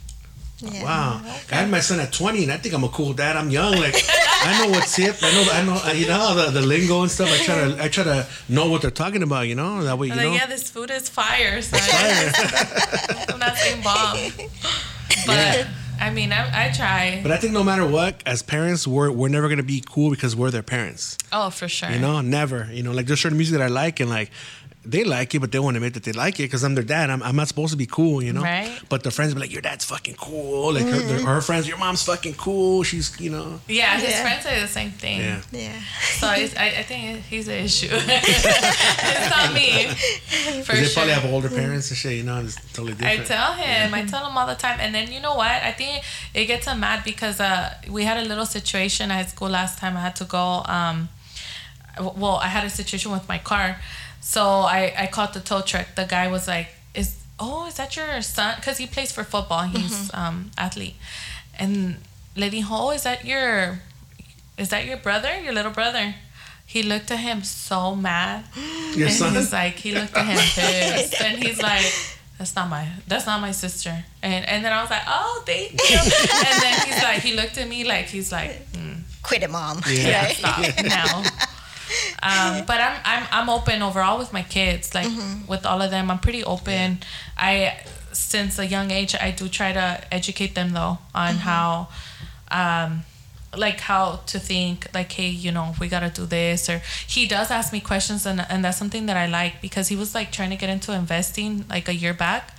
[0.62, 0.84] yeah.
[0.84, 1.20] Wow.
[1.50, 3.36] I had my son at 20, and I think I'm a cool dad.
[3.36, 3.72] I'm young.
[3.78, 3.94] Like,
[4.42, 5.16] I know what's hip.
[5.22, 7.30] I know, I know, you know the, the lingo and stuff.
[7.30, 9.48] I try to, I try to know what they're talking about.
[9.48, 10.32] You know, that way you I'm know.
[10.32, 11.60] yeah, this food is fire.
[11.62, 11.76] So
[13.28, 14.18] I'm not saying bomb,
[15.26, 15.66] but
[16.00, 17.20] I mean, I, I try.
[17.22, 20.34] But I think no matter what, as parents, we're we're never gonna be cool because
[20.34, 21.18] we're their parents.
[21.32, 21.90] Oh, for sure.
[21.90, 22.68] You know, never.
[22.72, 24.30] You know, like there's certain music that I like, and like
[24.82, 27.10] they like it, but they won't admit that they like it because I'm their dad.
[27.10, 28.40] I'm, I'm not supposed to be cool, you know.
[28.42, 28.80] Right.
[28.88, 31.76] But their friends be like, "Your dad's fucking cool." Like her, their, her friends, "Your
[31.76, 33.60] mom's fucking cool." She's, you know.
[33.68, 34.22] Yeah, his Yeah.
[34.22, 35.20] friends say the same thing.
[35.20, 35.40] Yeah.
[35.52, 35.80] Yeah.
[36.18, 37.88] So it's, I, I think he's an issue.
[37.92, 39.86] it's not me.
[40.64, 40.94] For 'Cause they sure.
[40.94, 42.14] probably have older parents and shit.
[42.14, 43.20] You know, and it's totally different.
[43.20, 44.78] I tell him, I tell him all the time.
[44.80, 45.50] And then you know what?
[45.50, 46.02] I think
[46.34, 49.96] it gets him mad because uh, we had a little situation at school last time.
[49.96, 50.62] I had to go.
[50.66, 51.08] Um,
[52.00, 53.78] well, I had a situation with my car,
[54.20, 55.94] so I I called the tow truck.
[55.96, 59.64] The guy was like, "Is oh, is that your son?" Because he plays for football.
[59.64, 60.96] He's um athlete,
[61.58, 61.96] and
[62.36, 63.80] le dijo, "Oh, is that your,
[64.58, 65.40] is that your brother?
[65.40, 66.14] Your little brother?"
[66.66, 68.44] He looked at him so mad.
[68.94, 69.34] Your and son.
[69.34, 71.84] he's like, he looked at him pissed, and he's like,
[72.38, 75.72] "That's not my, that's not my sister." And and then I was like, "Oh, thank
[75.72, 75.98] you."
[76.46, 79.82] and then he's like, he looked at me like he's like, mm, Quit it, mom.
[79.90, 80.26] Yeah.
[80.26, 80.36] Right?
[80.36, 81.22] "Stop now."
[82.22, 85.10] Um, but I'm I'm I'm open overall with my kids, like
[85.48, 86.10] with all of them.
[86.10, 86.98] I'm pretty open.
[87.36, 87.80] I
[88.12, 91.88] since a young age, I do try to educate them though on how.
[92.50, 93.02] Um,
[93.56, 97.50] like how to think like hey you know we gotta do this or he does
[97.50, 100.50] ask me questions and, and that's something that i like because he was like trying
[100.50, 102.56] to get into investing like a year back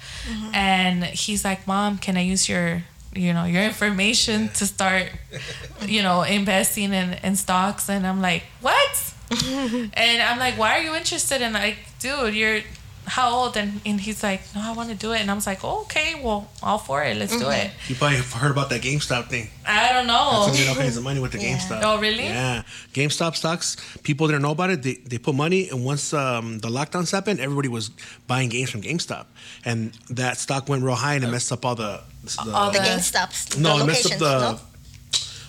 [0.54, 5.08] and he's like mom can i use your you know your information to start
[5.88, 9.11] you know investing in, in stocks and i'm like what
[9.94, 12.62] and i'm like why are you interested in like dude you're
[13.08, 15.48] how old and, and he's like no i want to do it and i was
[15.48, 18.82] like oh, okay well all for it let's do it You probably heard about that
[18.84, 19.50] GameStop thing.
[19.66, 21.58] i don't know That's all kinds of money with the Yeah.
[21.58, 21.82] GameStop.
[21.84, 22.26] Oh, really?
[22.26, 22.62] Yeah.
[22.94, 24.84] GameStop stocks, people didn't know about it.
[24.84, 27.90] They, they put money, and once um, the lockdowns happened, everybody was
[28.28, 29.26] buying games from GameStop.
[29.66, 32.02] And that stock went real high and it messed up all the.
[32.24, 33.58] the All The The- GameStops.
[33.58, 34.40] no, the it messed up the.
[34.52, 34.60] no?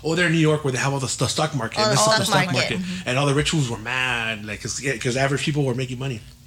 [0.05, 1.79] Oh, they're in New York where they have all the, the stock market.
[1.79, 2.81] Oh, It the messed up the stock stock market.
[2.81, 3.03] market.
[3.07, 4.45] And all the rituals were mad.
[4.45, 6.21] Like, because yeah, 'cause average people were making money.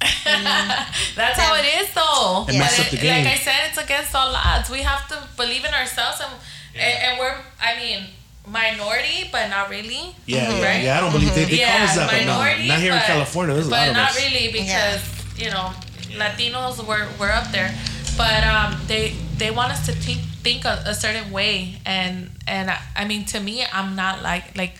[1.20, 2.46] That's how it is, though.
[2.48, 3.24] It messed up the game.
[3.24, 4.68] Like I said, it's against all odds.
[4.70, 6.32] We have to believe in ourselves, and
[6.74, 8.06] and, and we're, I mean,
[8.46, 10.14] minority, but not really.
[10.26, 10.82] Yeah, yeah, Right?
[10.84, 10.98] yeah.
[10.98, 13.00] I don't believe they, they yeah, call us that, but no, minority, not here in
[13.00, 13.54] California.
[13.54, 14.16] There's a but lot of not us.
[14.22, 15.00] really because
[15.38, 15.72] you know
[16.20, 17.72] Latinos were were up there,
[18.18, 22.70] but um, they they want us to think think a, a certain way, and and
[22.70, 24.74] I, I mean to me, I'm not like like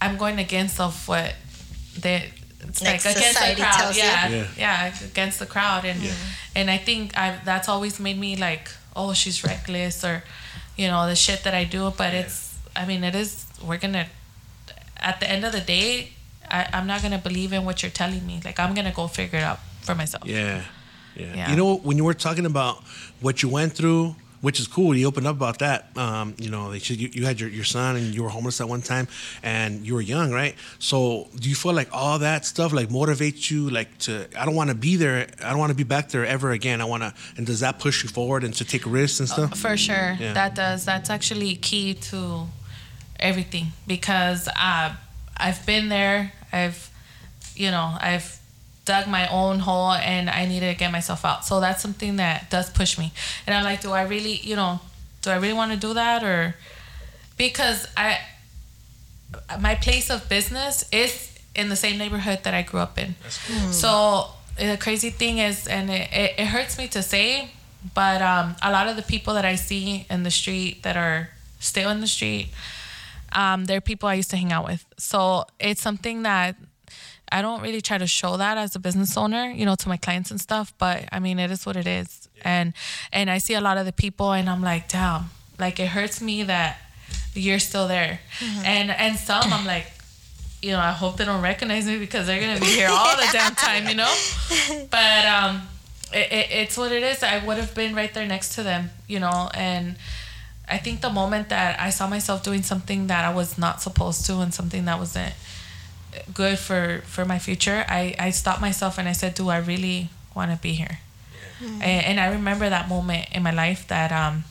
[0.00, 1.34] I'm going against of what
[1.98, 2.30] they.
[2.68, 4.02] It's Like like, against the society crowd, tells you.
[4.04, 4.46] yeah, Yeah.
[4.64, 5.98] yeah, against the crowd, and
[6.54, 10.22] and I think I that's always made me like, oh, she's reckless, or
[10.80, 11.82] you know, the shit that I do.
[12.00, 12.36] But it's,
[12.80, 13.30] I mean, it is.
[13.66, 14.06] We're gonna,
[15.10, 16.12] at the end of the day,
[16.48, 18.40] I, I'm not gonna believe in what you're telling me.
[18.44, 20.24] Like I'm gonna go figure it out for myself.
[20.24, 20.62] Yeah.
[21.16, 21.34] yeah.
[21.34, 21.50] Yeah.
[21.50, 22.76] You know, when you were talking about
[23.20, 25.96] what you went through, which is cool, you opened up about that.
[25.96, 28.60] Um, you know, they should, you, you had your, your son and you were homeless
[28.60, 29.08] at one time
[29.42, 30.54] and you were young, right?
[30.78, 34.54] So do you feel like all that stuff like motivates you like to, I don't
[34.56, 35.28] want to be there.
[35.42, 36.80] I don't want to be back there ever again.
[36.80, 39.56] I want to, and does that push you forward and to take risks and stuff?
[39.56, 40.32] For sure, Yeah.
[40.34, 40.84] that does.
[40.84, 42.46] That's actually key to
[43.20, 44.92] everything because uh,
[45.36, 46.32] I've been there.
[46.52, 46.90] I've,
[47.54, 48.38] you know, I've
[48.84, 51.44] dug my own hole and I needed to get myself out.
[51.44, 53.12] So that's something that does push me.
[53.46, 54.80] And I'm like, do I really, you know,
[55.22, 56.56] do I really want to do that or
[57.36, 58.18] because I,
[59.60, 63.14] my place of business is in the same neighborhood that I grew up in.
[63.72, 64.26] So
[64.58, 67.50] the crazy thing is, and it, it, it hurts me to say,
[67.94, 71.30] but um, a lot of the people that I see in the street that are
[71.58, 72.48] still in the street,
[73.32, 74.84] um, they're people I used to hang out with.
[74.98, 76.56] So it's something that
[77.32, 79.96] I don't really try to show that as a business owner, you know, to my
[79.96, 80.74] clients and stuff.
[80.76, 82.74] But I mean, it is what it is, and
[83.12, 86.20] and I see a lot of the people, and I'm like, damn, like it hurts
[86.20, 86.78] me that
[87.34, 88.20] you're still there,
[88.64, 89.86] and and some I'm like,
[90.60, 93.28] you know, I hope they don't recognize me because they're gonna be here all the
[93.32, 94.14] damn time, you know.
[94.90, 95.62] But um,
[96.12, 97.22] it, it, it's what it is.
[97.22, 99.96] I would have been right there next to them, you know, and.
[100.68, 104.24] I think the moment that I saw myself doing something that I was not supposed
[104.26, 105.34] to and something that wasn't
[106.32, 110.08] good for for my future, I I stopped myself and I said, "Do I really
[110.34, 110.98] want to be here?"
[111.58, 111.82] Hmm.
[111.82, 114.44] And, and I remember that moment in my life that um,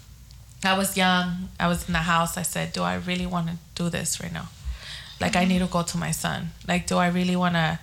[0.64, 1.49] I was young.
[1.59, 2.38] I was in the house.
[2.38, 4.49] I said, "Do I really want to do this right now?
[5.20, 5.49] Like, I mm-hmm.
[5.49, 6.51] need to go to my son.
[6.68, 7.80] Like, do I really want to?"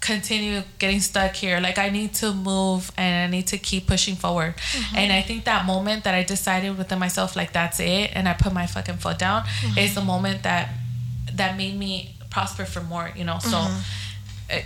[0.00, 4.16] continue getting stuck here like i need to move and i need to keep pushing
[4.16, 4.96] forward mm-hmm.
[4.96, 8.32] and i think that moment that i decided within myself like that's it and i
[8.32, 9.78] put my fucking foot down mm-hmm.
[9.78, 10.70] is the moment that
[11.34, 13.58] that made me prosper for more you know so
[14.50, 14.64] I,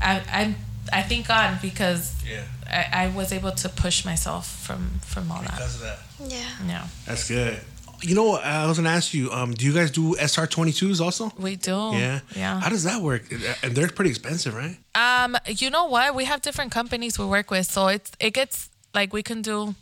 [0.00, 0.54] I i
[0.92, 2.42] i thank god because Yeah.
[2.68, 5.98] I, I was able to push myself from from all that Because of that.
[6.34, 6.66] Yeah.
[6.72, 7.60] yeah That's good.
[8.02, 8.44] You know, what?
[8.44, 9.30] I was gonna ask you.
[9.32, 11.30] Um, do you guys do SR twenty twos also?
[11.38, 12.20] we do Yeah.
[12.34, 13.22] yeah How does that work?
[13.62, 14.76] And they're pretty expensive, right?
[14.94, 16.14] Um, you know what?
[16.14, 19.74] We have different companies we work with, so it's it gets like we can do.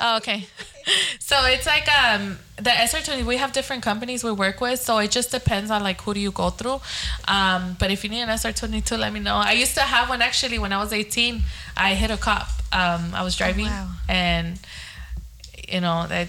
[0.00, 0.46] Oh, okay.
[1.20, 3.24] So it's like um the SR20.
[3.24, 6.18] We have different companies we work with, so it just depends on like who do
[6.18, 6.80] you go through.
[7.28, 9.36] Um, but if you need an SR22, let me know.
[9.36, 11.42] I used to have one actually when I was 18.
[11.76, 12.48] I hit a cop.
[12.72, 13.90] Um, I was driving wow.
[14.08, 14.58] and
[15.68, 16.28] you know that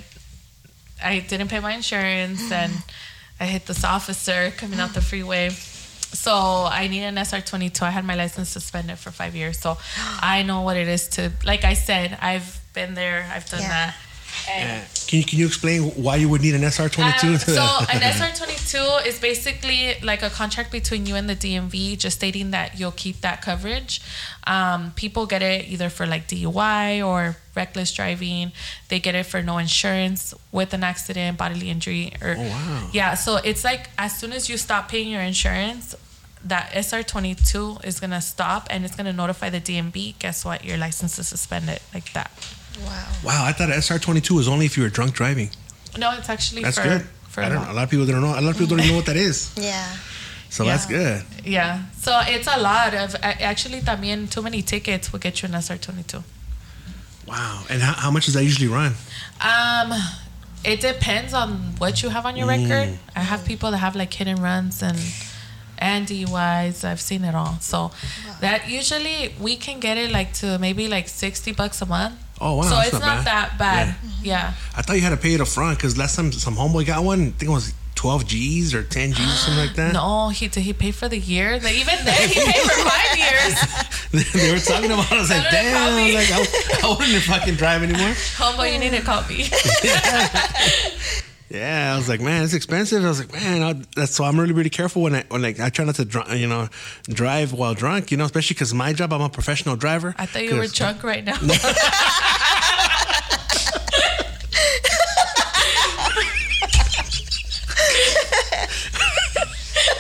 [1.04, 2.72] I didn't pay my insurance and
[3.40, 5.50] I hit this officer coming out the freeway.
[6.14, 7.82] So I need an SR22.
[7.82, 9.78] I had my license suspended for five years, so
[10.22, 11.32] I know what it is to.
[11.46, 13.30] Like I said, I've been there.
[13.34, 13.70] I've done Yeah.
[13.70, 13.96] that.
[14.50, 14.86] And Yeah.
[15.08, 17.34] Can you can you explain why you would need an SR twenty two?
[17.34, 17.62] um, so
[17.94, 22.80] an SR22 is basically like a contract between you and the DMV, just stating that
[22.80, 24.02] you'll keep that coverage.
[24.48, 28.52] Um, people get it either for like DUI or reckless driving.
[28.90, 32.90] They get it for no insurance with an accident, bodily injury, or Oh, wow.
[32.92, 33.14] yeah.
[33.14, 35.94] So it's like as soon as you stop paying your insurance,
[36.46, 40.16] that SR22 is gonna stop and it's gonna notify the DMV.
[40.20, 40.64] Guess what?
[40.66, 42.32] Your license is suspended like that.
[42.84, 43.06] Wow.
[43.24, 45.50] wow, I thought SR twenty two was only if you were drunk driving.
[45.98, 47.02] No, it's actually That's for good.
[47.30, 47.72] for I don't know.
[47.72, 48.34] A lot of people don't know.
[48.38, 49.54] A lot of people don't even know what that is.
[49.58, 49.96] Yeah.
[50.50, 50.72] So Yeah.
[50.72, 51.24] that's good.
[51.46, 51.84] Yeah.
[52.00, 55.54] So it's a lot of a- actually también too many tickets will get you an
[55.56, 56.24] SR22.
[57.28, 57.64] Wow.
[57.70, 58.94] And how, how much does that usually run?
[59.40, 59.94] Um
[60.64, 62.98] it depends on what you have on your record.
[63.16, 64.98] I have people that have like hit and runs and
[65.80, 66.84] and DUIs.
[66.84, 67.58] I've seen it all.
[67.60, 67.92] So
[68.42, 72.16] that usually we can get it like to maybe like 60 bucks a month.
[72.42, 73.50] Oh, wow, So that's it's not not, bad.
[73.52, 73.88] that bad.
[73.96, 74.26] Mm-hmm.
[74.26, 74.54] Yeah.
[74.76, 77.04] I thought you had to pay it up front because last time some homeboy got
[77.04, 79.94] one, I think it was twelve G's or ten G's or something like that.
[80.02, 81.54] No, he did he pay for the year?
[81.60, 84.34] Like, even then he paid for five years.
[84.34, 85.06] they were talking about.
[85.12, 85.16] it.
[85.16, 85.94] I was like, Tell her to damn.
[85.94, 88.10] I was like, I, I wouldn't fucking drive anymore.
[88.42, 89.48] Homeboy, you need to call me.
[91.50, 93.04] Yeah, I was like, man, it's expensive.
[93.06, 95.60] I was like, man, I, that's so I'm really, really careful when I when like
[95.60, 96.68] I try not to, dr- you know,
[97.10, 98.10] drive while drunk.
[98.12, 100.16] You know, especially because my job, I'm a professional driver.
[100.18, 101.38] I thought you were drunk right now.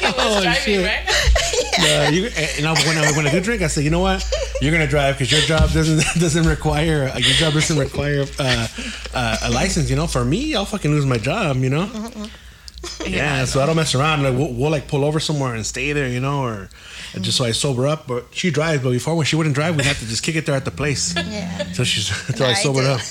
[0.06, 0.86] Oh, driving, shit.
[0.86, 1.10] right?
[1.80, 2.26] Uh, you,
[2.58, 4.24] and I, when I when I do drink, I say, you know what,
[4.62, 8.68] you're gonna drive because your job doesn't doesn't require uh, your job doesn't require uh,
[9.14, 9.90] uh, a license.
[9.90, 11.58] You know, for me, I'll fucking lose my job.
[11.58, 11.90] You know.
[13.08, 14.24] Yeah, so I don't mess around.
[14.24, 16.70] Like we'll, we'll like pull over somewhere and stay there, you know, or
[17.22, 18.08] just so I sober up.
[18.08, 18.84] But she drives.
[18.84, 20.72] But before when she wouldn't drive, we'd have to just kick it there at the
[20.72, 21.16] place.
[21.34, 21.72] Yeah.
[21.72, 22.90] So she's until I No, I sobered do.
[22.92, 23.02] up.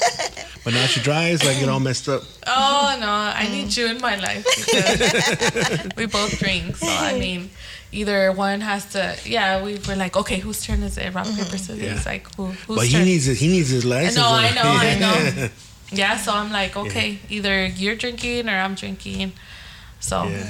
[0.64, 2.22] But now she drives, like get all messed up.
[2.47, 6.76] Oh no, I need you in my life because we both drink.
[6.76, 7.49] So I mean,
[7.93, 9.16] either one has to.
[9.24, 11.14] Yeah, we were like, okay, whose turn is it?
[11.14, 11.78] Rock paper scissors.
[11.82, 12.01] Yeah.
[12.05, 12.47] Like who?
[12.47, 13.05] Whose But he turn?
[13.05, 13.36] needs it.
[13.36, 14.16] He needs his license.
[14.16, 14.99] No, I know, I Yeah.
[14.99, 15.49] know.
[15.93, 19.32] Yeah, so I'm like, okay, either you're drinking or I'm drinking.
[20.01, 20.47] So Yeah.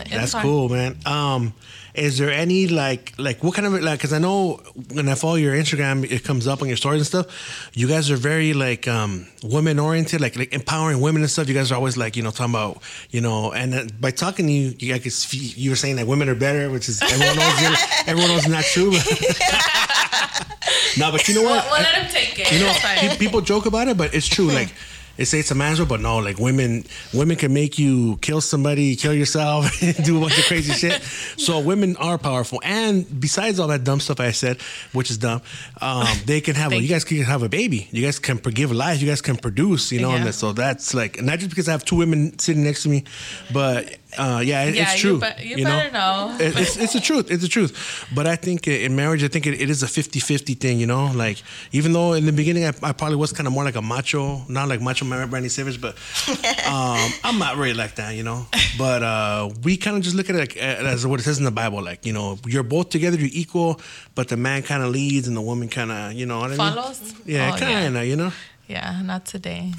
[0.00, 0.42] it's That's fine.
[0.42, 0.98] cool, man.
[1.06, 1.54] Um,
[1.98, 3.98] is there any like like what kind of like?
[3.98, 4.60] Because I know
[4.92, 7.70] when I follow your Instagram, it comes up on your stories and stuff.
[7.74, 11.48] You guys are very like um women oriented, like like empowering women and stuff.
[11.48, 14.46] You guys are always like you know talking about you know, and uh, by talking
[14.46, 15.00] to you, you, I
[15.32, 18.92] you were saying that women are better, which is everyone knows everyone knows not true.
[20.98, 21.64] no, but you know We'll, what?
[21.66, 22.52] we'll I- let him take it.
[22.52, 22.98] you know, It's fine.
[23.10, 24.48] pe- people joke about it, but it's true.
[24.50, 24.72] Like,
[25.18, 28.40] they say it's a man's world, but no, like women, women can make you kill
[28.40, 31.02] somebody, kill yourself, do a bunch of crazy shit.
[31.36, 34.58] So women are powerful, and besides all that dumb stuff I said,
[34.92, 35.42] which is dumb,
[35.80, 36.72] um, they can have.
[36.72, 37.88] A, you guys can have a baby.
[37.90, 39.02] You guys can give life.
[39.02, 39.92] You guys can produce.
[39.92, 40.24] You know, Yeah.
[40.26, 43.04] and so that's like not just because I have two women sitting next to me,
[43.52, 45.20] but uh, yeah, it, Yeah, it's you true.
[45.20, 46.36] be- you better know.
[46.40, 47.30] It- it's, it's the truth.
[47.30, 48.06] It's the truth.
[48.14, 51.10] But I think in marriage, I think it, it is a 50-50 thing, you know?
[51.14, 51.42] Like,
[51.72, 54.44] even though in the beginning I, I probably was kind of more like a macho,
[54.48, 55.94] not like macho man Randy Savage, but
[56.66, 58.46] um, I'm not really like that, you know?
[58.78, 61.38] But uh, we kind of just look at it like, uh, as what it says
[61.38, 61.82] in the Bible.
[61.82, 63.80] Like, you know, you're both together, you're equal,
[64.14, 66.56] but the man kind of leads and the woman kind of, you know what I
[66.56, 66.58] mean?
[66.58, 67.14] Follows?
[67.26, 67.58] Yeah, Oh, yeah.
[67.82, 68.32] kind of, you know?
[68.68, 69.72] Yeah, not today.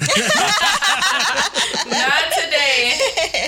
[1.86, 3.39] not today.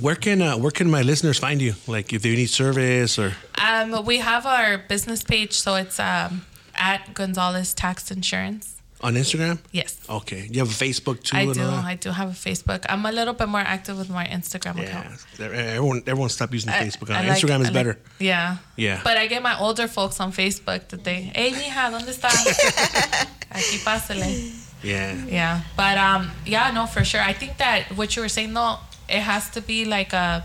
[0.00, 1.74] Where can uh, where can my listeners find you?
[1.86, 3.32] Like, if they need service or...
[3.60, 8.76] Um, we have our business page, so it's um, at Gonzalez Tax Insurance.
[9.02, 9.58] On Instagram?
[9.72, 9.98] Yes.
[10.08, 10.46] Okay.
[10.50, 11.36] You have a Facebook too?
[11.36, 11.62] I do.
[11.64, 12.84] I do have a Facebook.
[12.88, 15.26] I'm a little bit more active with my Instagram Yeah, account.
[15.40, 17.08] everyone everyone stop using I- Facebook.
[17.10, 17.98] I like- Instagram I is like- better.
[18.18, 18.56] yeah.
[18.76, 19.00] Yeah.
[19.02, 22.28] But I get my older folks on Facebook that they, hey, mija, ¿dónde está?
[23.50, 24.52] Aquí pásale.
[24.82, 25.14] Yeah.
[25.26, 25.60] Yeah.
[25.76, 27.20] But um, yeah, no, for sure.
[27.20, 28.76] I think that what you were saying though,
[29.08, 30.44] it has to be like a.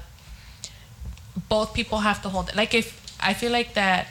[1.50, 2.56] Both people have to hold it.
[2.56, 4.08] Like if I feel like that,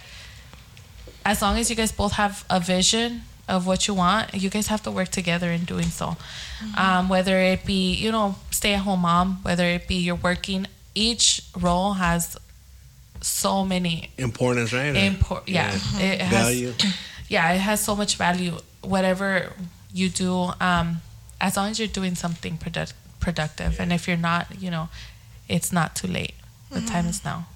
[1.24, 4.68] as long as you guys both have a vision of what you want, you guys
[4.68, 6.16] have to work together in doing so.
[6.76, 10.66] Um, whether it be you know stay at home mom, whether it be you're working,
[10.94, 12.36] each role has
[13.20, 14.94] so many Importance, right?
[14.94, 16.72] import yeah, it has Value.
[17.28, 18.52] yeah it has so much value
[18.82, 19.52] whatever
[19.94, 21.00] you do um
[21.40, 23.80] as long as you're doing something product, productive.
[23.80, 24.88] And if you're not you know
[25.48, 26.34] it's not too late.
[26.70, 27.46] The time is now.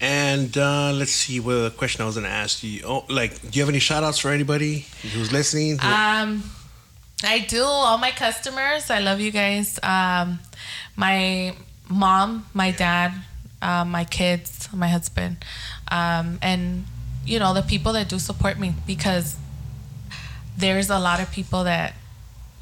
[0.00, 2.82] And uh, let's see what other question I was going to ask you.
[2.84, 4.84] Oh, like, do you have any shout outs for anybody
[5.14, 5.78] who's listening?
[5.80, 6.42] Um
[7.24, 7.62] i do.
[7.62, 9.78] All my customers i love you guys.
[9.82, 10.40] Um
[10.96, 11.54] my
[11.88, 13.12] mom my dad
[13.62, 15.36] uh, my kids my husband.
[15.88, 16.84] Um and
[17.24, 19.36] you know the people that do support me because
[20.56, 21.94] there's a lot of people that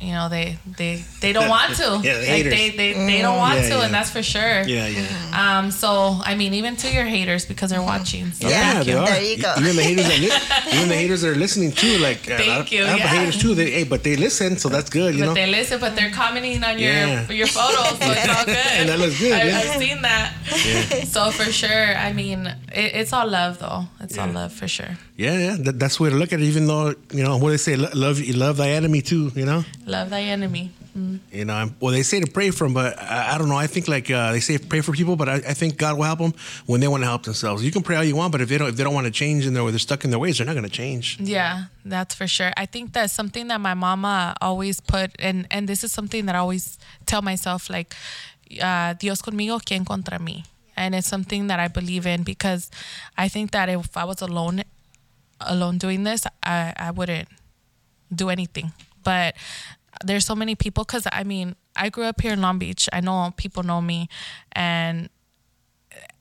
[0.00, 2.52] you know they they they don't want to Yeah, the like haters.
[2.52, 3.84] they, they they don't want Yeah, to yeah.
[3.84, 5.58] and that's for sure yeah, yeah.
[5.58, 8.92] um so i mean even to your haters because they're watching so Yeah, thank they
[8.92, 9.06] you are.
[9.06, 9.54] There you go.
[9.56, 12.72] Even the haters that li- even the haters that are listening too, like uh, Thank
[12.72, 13.06] I, you, I have yeah.
[13.06, 13.54] haters too.
[13.54, 15.34] They, hey, but they listen, so that's good, you but know.
[15.34, 17.30] they listen, but they're commenting on your Yeah.
[17.30, 18.72] your photos, so it's all good.
[18.78, 19.58] And that looks good, I, yeah.
[19.62, 20.34] I've seen that.
[20.66, 21.04] Yeah.
[21.04, 23.84] So for sure, I mean, it, it's all love though.
[24.00, 24.98] It's all love for sure.
[25.16, 25.56] Yeah, yeah.
[25.60, 26.44] That, that's the way to look at it.
[26.44, 29.30] Even though you know what they say, love you love thy enemy too.
[29.34, 29.64] You know.
[29.86, 30.72] Love thy enemy.
[31.32, 33.56] You know, well, they say to pray for them, but I, I don't know.
[33.56, 36.04] I think like uh, they say pray for people, but I, I think God will
[36.04, 36.34] help them
[36.66, 37.64] when they want to help themselves.
[37.64, 39.10] You can pray all you want, but if they don't, if they don't want to
[39.10, 41.18] change and they're, they're stuck in their ways, they're not going to change.
[41.18, 42.52] Yeah, that's for sure.
[42.56, 46.36] I think that's something that my mama always put, and and this is something that
[46.36, 47.92] I always tell myself, like,
[48.62, 50.44] uh, Dios conmigo, quien contra mí,
[50.76, 52.70] and it's something that I believe in because
[53.18, 54.62] I think that if I was alone,
[55.40, 57.28] alone doing this, I I wouldn't
[58.14, 58.72] do anything.
[59.02, 59.34] But
[60.04, 62.88] there's so many people because I mean I grew up here in Long Beach.
[62.92, 64.08] I know people know me,
[64.52, 65.08] and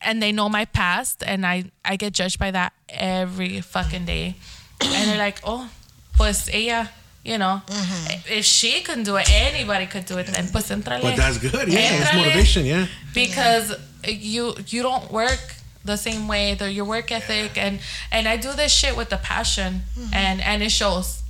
[0.01, 4.35] and they know my past, and I I get judged by that every fucking day,
[4.81, 5.69] and they're like, oh,
[6.17, 6.89] pues ella.
[7.25, 8.33] You know, mm-hmm.
[8.33, 10.27] if she can do it, anybody could do it.
[10.37, 11.01] And pues entrale.
[11.01, 11.69] But that's good.
[11.71, 12.65] Yeah, it's motivation.
[12.65, 12.87] Yeah.
[13.13, 13.73] because
[14.05, 15.55] you you don't work
[15.85, 17.79] the same way the your work ethic and
[18.11, 19.81] and I do this shit with the passion
[20.13, 21.21] and and it shows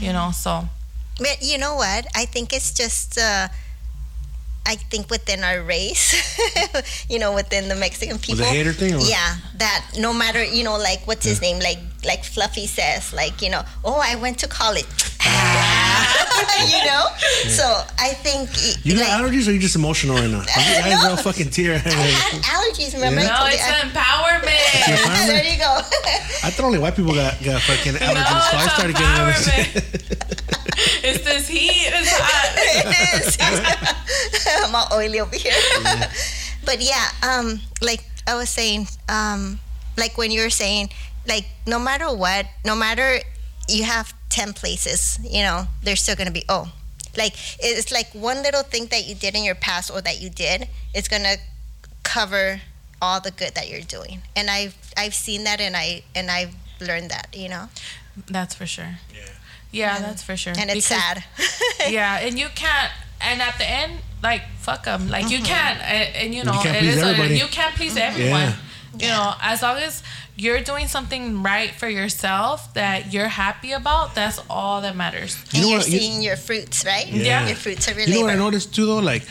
[0.00, 0.68] you know so
[1.18, 2.06] But you know what?
[2.16, 3.48] I think it's just, uh,
[4.64, 6.14] I think within our race,
[7.10, 8.44] you know, within the Mexican people.
[8.46, 9.00] hater thing or?
[9.04, 13.42] Yeah, that no matter, you know, like what's his name, like like Fluffy says, like
[13.42, 14.86] you know, oh, I went to college.
[16.66, 17.06] you know,
[17.48, 17.64] so
[17.98, 18.50] I think
[18.84, 20.40] You got like, allergies, or you just emotional right now?
[20.62, 21.74] You guys are all fucking tear.
[21.74, 22.94] I had allergies.
[22.94, 23.20] Remember?
[23.20, 23.28] Yeah.
[23.28, 25.78] I no told you it's I- empowerment there you go.
[26.44, 29.26] I thought only white people got, got fucking allergies, no so I started getting all
[29.26, 29.84] this shit.
[29.84, 34.64] empowerment it's this heat it's hot it is.
[34.64, 35.52] I'm all oily over here.
[36.64, 39.60] but yeah, um, like I was saying, um,
[39.96, 40.90] like when you were saying,
[41.26, 43.18] like no matter what, no matter
[43.68, 46.72] you have ten places, you know, there's still gonna be oh,
[47.16, 50.30] like it's like one little thing that you did in your past or that you
[50.30, 51.36] did, it's gonna
[52.02, 52.60] cover
[53.00, 54.22] all the good that you're doing.
[54.36, 57.68] And I've I've seen that and I and I've learned that, you know,
[58.28, 59.20] that's for sure yeah
[59.70, 61.24] yeah, that's for sure and it's Because- sad.
[61.90, 65.46] yeah and you can't and at the end like fuck them like you mm-hmm.
[65.46, 67.02] can't and, and you know can't please it is.
[67.02, 67.38] everybody.
[67.38, 68.12] you can't please mm-hmm.
[68.12, 68.56] everyone Yeah.
[68.98, 70.02] You know as long as
[70.36, 75.36] you're doing something right for yourself that you're happy about, that's all that matters.
[75.44, 75.88] And You know you're what?
[75.88, 77.06] You- seeing your fruits, right?
[77.06, 77.46] Yeah.
[77.46, 78.12] Your fruits are really.
[78.12, 78.98] You know what I noticed too, though?
[78.98, 79.24] Like,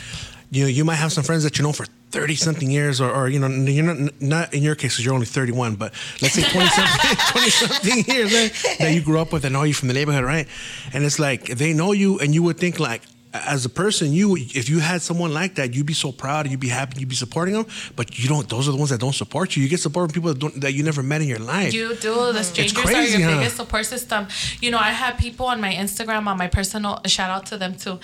[0.50, 3.10] you know, you might have some friends that you know for thirty something years, or,
[3.10, 5.92] or you know, you're not not in your case because you're only thirty one, but
[6.20, 9.62] let's say twenty something, twenty something years right, that you grew up with and know
[9.64, 10.46] you from the neighborhood, right?
[10.92, 13.02] And it's like they know you, and you would think like.
[13.34, 16.60] As a person, you if you had someone like that, you'd be so proud, you'd
[16.60, 17.66] be happy, you'd be supporting them.
[17.96, 19.62] But you don't; those are the ones that don't support you.
[19.62, 21.72] You get support from people that, don't, that you never met in your life.
[21.72, 22.32] You do.
[22.32, 23.38] The strangers crazy, are your huh?
[23.38, 24.26] biggest support system.
[24.60, 27.74] You know, I have people on my Instagram, on my personal shout out to them
[27.74, 28.00] too.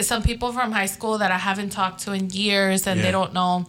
[0.00, 3.06] Some people from high school that I haven't talked to in years and Yeah.
[3.06, 3.66] they don't know.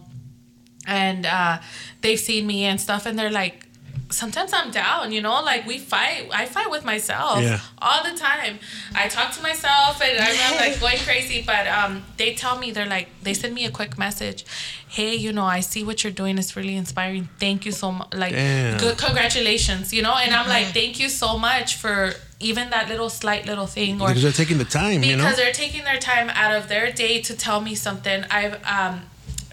[0.86, 1.58] And uh,
[2.00, 3.66] they've seen me and stuff, and they're like,
[4.12, 6.28] sometimes I'm down, you know, like we fight.
[6.32, 7.60] I fight with myself Yeah.
[7.80, 8.58] all the time.
[8.94, 12.70] I talk to myself and I'm, I'm like going crazy, but um, they tell me,
[12.70, 14.44] they're like, they send me a quick message.
[14.88, 16.36] Hey, you know, I see what you're doing.
[16.38, 17.28] It's really inspiring.
[17.40, 18.12] Thank you so much.
[18.14, 18.78] Like, Damn.
[18.78, 20.14] good, congratulations, you know?
[20.14, 24.00] And I'm like, thank you so much for even that little slight little thing.
[24.02, 25.22] Or because they're taking the time, you know.
[25.24, 28.24] because they're taking their time out of their day to tell me something.
[28.30, 29.02] I've um,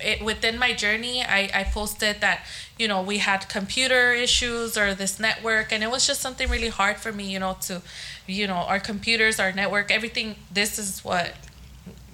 [0.03, 2.45] it, within my journey, I, I posted that
[2.77, 6.69] you know we had computer issues or this network, and it was just something really
[6.69, 7.81] hard for me, you know, to
[8.27, 10.35] you know our computers, our network, everything.
[10.51, 11.33] This is what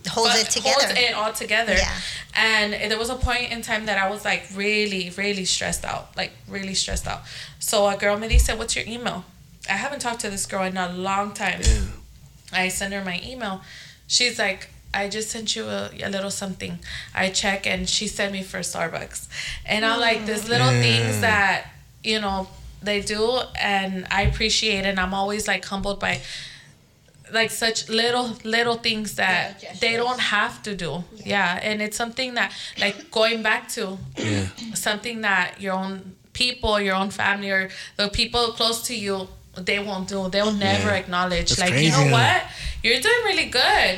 [0.08, 0.86] Holds it together.
[0.86, 1.74] holds it all together.
[1.74, 1.92] Yeah.
[2.36, 6.16] And there was a point in time that I was like really, really stressed out,
[6.16, 7.24] like really stressed out.
[7.60, 9.26] So a girl me said, "What's your email?"
[9.68, 11.62] I haven't talked to this girl in a long time.
[12.54, 13.62] I send her my email.
[14.08, 16.80] She's like, I just sent you a, a little something.
[17.14, 19.28] I check and she sent me for Starbucks.
[19.66, 20.50] And I'm like, there's mm.
[20.50, 21.68] little things that,
[22.04, 22.48] you know,
[22.82, 26.22] they do and I appreciate and I'm always like humbled by
[27.34, 31.04] like such little little things that Yeah, they don't have to do.
[31.34, 31.60] Yeah.
[31.62, 34.46] And it's something that like going back to yeah.
[34.76, 39.28] something that your own people, your own family, or the people close to you,
[39.58, 40.30] they won't do.
[40.30, 41.02] They'll never Yeah.
[41.04, 41.50] acknowledge.
[41.50, 42.20] That's like, crazy, you know huh?
[42.20, 42.44] what?
[42.84, 43.94] You're doing really good.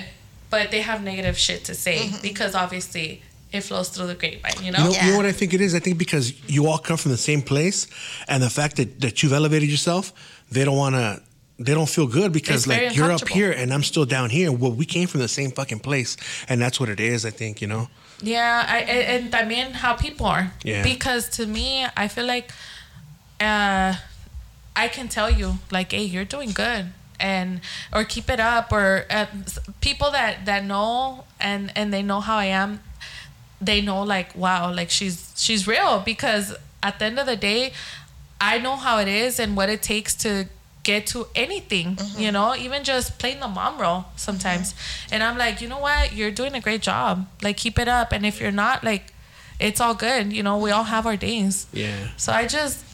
[0.50, 2.22] But they have negative shit to say Mm-hmm.
[2.22, 3.22] because obviously
[3.52, 4.80] it flows through the grapevine, you know?
[4.80, 5.74] You know, you know what I think it is?
[5.74, 7.88] I think because you all come from the same place,
[8.28, 10.12] and the fact that, that you've elevated yourself,
[10.52, 11.22] they don't want to.
[11.60, 14.52] They don't feel good because It's like you're up here and I'm still down here.
[14.52, 16.16] Well, we came from the same fucking place,
[16.48, 17.26] and that's what it is.
[17.26, 17.90] I think you know.
[18.22, 20.54] Yeah, I, and, I mean how people are.
[20.64, 20.84] Yeah.
[20.84, 22.52] Because to me, I feel like
[23.40, 23.96] uh,
[24.76, 26.88] I can tell you, like, hey, you're doing good.
[27.20, 27.62] And
[27.92, 29.26] or keep it up, or uh,
[29.82, 32.82] people that that know and and they know how I am,
[33.60, 37.74] they know like wow, like she's she's real because at the end of the day,
[38.40, 40.48] I know how it is and what it takes to
[40.84, 44.74] get to anything, you know, even just playing the mom role sometimes.
[45.12, 46.14] And I'm like, you know what?
[46.14, 47.28] You're doing a great job.
[47.42, 48.14] Like, keep it up.
[48.14, 49.14] And if you're not, like,
[49.60, 50.32] it's all good.
[50.32, 51.68] You know, we all have our days.
[51.74, 52.08] Yeah.
[52.16, 52.86] So I just,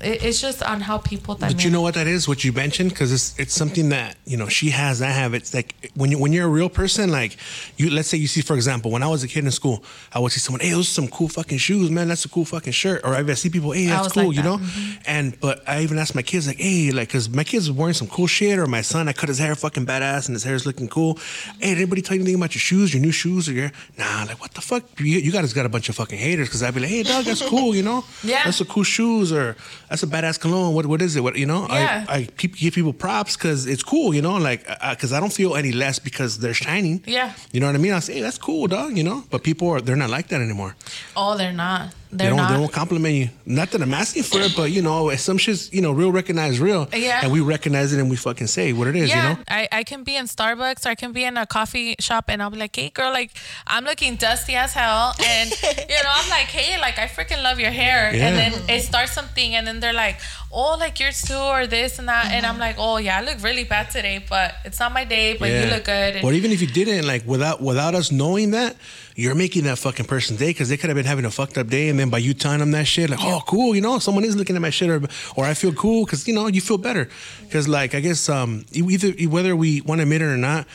[0.00, 2.26] it, it's just on how people that But you know what that is?
[2.28, 5.02] What you mentioned because it's it's something that you know she has.
[5.02, 5.34] I have.
[5.34, 7.10] It's like when you when you're a real person.
[7.10, 7.36] Like
[7.76, 10.18] you, let's say you see, for example, when I was a kid in school, I
[10.18, 12.08] would see someone, "Hey, those are some cool fucking shoes, man.
[12.08, 14.58] That's a cool fucking shirt." Or I see people, "Hey, that's cool," like you that.
[14.58, 14.90] Mm-hmm.
[14.92, 14.98] know.
[15.06, 17.94] And but I even asked my kids, like, "Hey, like, cause my kids were wearing
[17.94, 20.66] some cool shit, or my son, I cut his hair fucking badass, and his hair's
[20.66, 21.18] looking cool.
[21.60, 24.24] Hey, did anybody tell you anything about your shoes, your new shoes, or your nah?
[24.24, 24.84] Like, what the fuck?
[24.98, 27.24] You, you guys got a bunch of fucking haters because I'd be like, "Hey, dog,
[27.24, 28.04] that's cool, you know.
[28.24, 28.44] Yeah.
[28.44, 29.54] that's a cool shoes, or
[29.88, 30.74] that's a badass cologne.
[30.74, 31.22] What what is it?
[31.22, 31.66] What you know?
[31.68, 32.04] Yeah.
[32.08, 35.56] I, I give people props because it's cool, you know, like because I don't feel
[35.56, 37.02] any less because they're shining.
[37.06, 37.32] Yeah.
[37.52, 37.92] you know what I mean.
[37.92, 38.96] I say, hey, that's cool, dog.
[38.96, 40.76] You know, but people are they're not like that anymore.
[41.16, 41.94] Oh, they're not.
[42.14, 42.50] They They're don't not.
[42.50, 43.28] they don't compliment you.
[43.44, 46.60] Not that I'm asking for it, but you know, some shit's you know real recognize
[46.60, 46.88] real.
[46.94, 47.20] Yeah.
[47.24, 49.08] and we recognize it and we fucking say what it is.
[49.10, 49.42] yeah, You know.
[49.48, 52.40] I, I can be in Starbucks or I can be in a coffee shop and
[52.40, 53.32] I'll be like, hey, girl, like,
[53.66, 55.12] I'm looking dusty as hell.
[55.20, 58.14] And, you know, I'm like, hey, like, I freaking love your hair.
[58.14, 58.28] Yeah.
[58.28, 60.20] And then it starts something and then they're like,
[60.52, 62.30] oh, like, yours too, or this and that.
[62.30, 65.36] And I'm like, oh, yeah, I look really bad today, but it's not my day,
[65.36, 66.16] but you look good.
[66.16, 68.76] And Or even if you didn't, like without without us knowing that,
[69.14, 71.68] you're making that fucking person's day because they could have been having a fucked up
[71.68, 74.24] day, and then by you telling them that shit, like, oh, cool, you know, someone
[74.24, 75.02] is looking at my shit, or
[75.36, 77.08] or I feel cool because you know you feel better
[77.42, 80.66] because like I guess um either whether we want to admit it or not,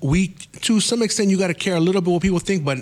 [0.00, 0.28] we
[0.62, 2.78] to some extent you got to care a little bit what people think, but.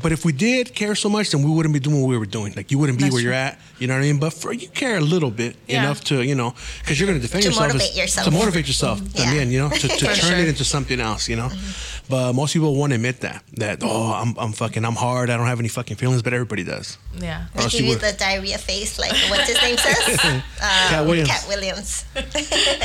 [0.00, 2.24] But if we did care so much, then we wouldn't be doing what we were
[2.24, 2.54] doing.
[2.56, 3.58] Like you wouldn't be That's where you're at.
[3.78, 4.18] You know what I mean?
[4.18, 5.82] But for you care a little bit Yeah.
[5.84, 8.24] enough to you know because you're going to defend To yourself, as- motivate yourself.
[8.24, 9.00] to motivate yourself.
[9.00, 9.18] Mm-hmm.
[9.18, 9.24] Yeah.
[9.24, 10.38] También, you know, to, to turn sure.
[10.38, 11.48] it into something else, you know.
[11.48, 12.08] Mm-hmm.
[12.08, 13.42] But most people won't admit that.
[13.58, 15.28] That oh, I'm I'm fucking I'm hard.
[15.30, 16.96] I don't have any fucking feelings, but everybody does.
[17.20, 17.46] yeah.
[17.54, 18.00] Or else Give you you would.
[18.02, 20.18] the diarrhea face, like what's his name says?
[20.62, 21.28] Uh, Katt Williams.
[21.28, 22.04] Katt Williams.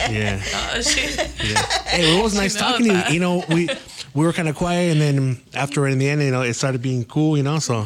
[0.09, 0.41] Yeah.
[0.75, 1.15] Oh, shit.
[1.43, 1.61] yeah.
[1.85, 3.13] Hey, well, it was nice talking to you.
[3.13, 3.69] You know, we
[4.17, 6.81] we were kind of quiet, and then after in the end, you know, it started
[6.81, 7.37] being cool.
[7.37, 7.85] You know, so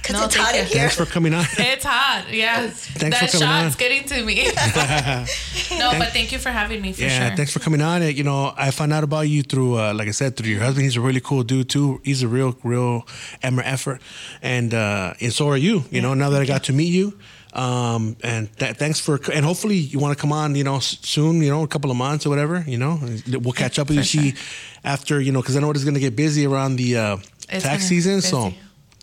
[0.00, 0.78] because No, it's hot in here.
[0.78, 1.44] Thanks for coming on.
[1.58, 2.32] It's hot.
[2.32, 2.68] Yeah.
[2.68, 3.78] Thanks that for coming shot's on.
[3.78, 4.44] getting to me.
[5.82, 7.36] no, but thank you for having me for yeah, sure.
[7.36, 8.02] thanks for coming on.
[8.02, 10.84] You know, I found out about you through, uh, like I said, through your husband.
[10.84, 12.00] He's a really cool dude too.
[12.04, 13.04] He's a real, real
[13.42, 14.00] Emmer effort,
[14.42, 15.84] and uh, and so are you.
[15.90, 17.18] You know, now that I got to meet you.
[17.56, 21.40] Um, and th- thanks for, and hopefully you want to come on, you know, soon,
[21.40, 24.32] you know, a couple of months or whatever, you know, we'll catch up with you.
[24.32, 24.38] sure.
[24.84, 27.16] after, you know, cause I know it's going to get busy around the, uh,
[27.48, 28.20] tax season.
[28.20, 28.52] So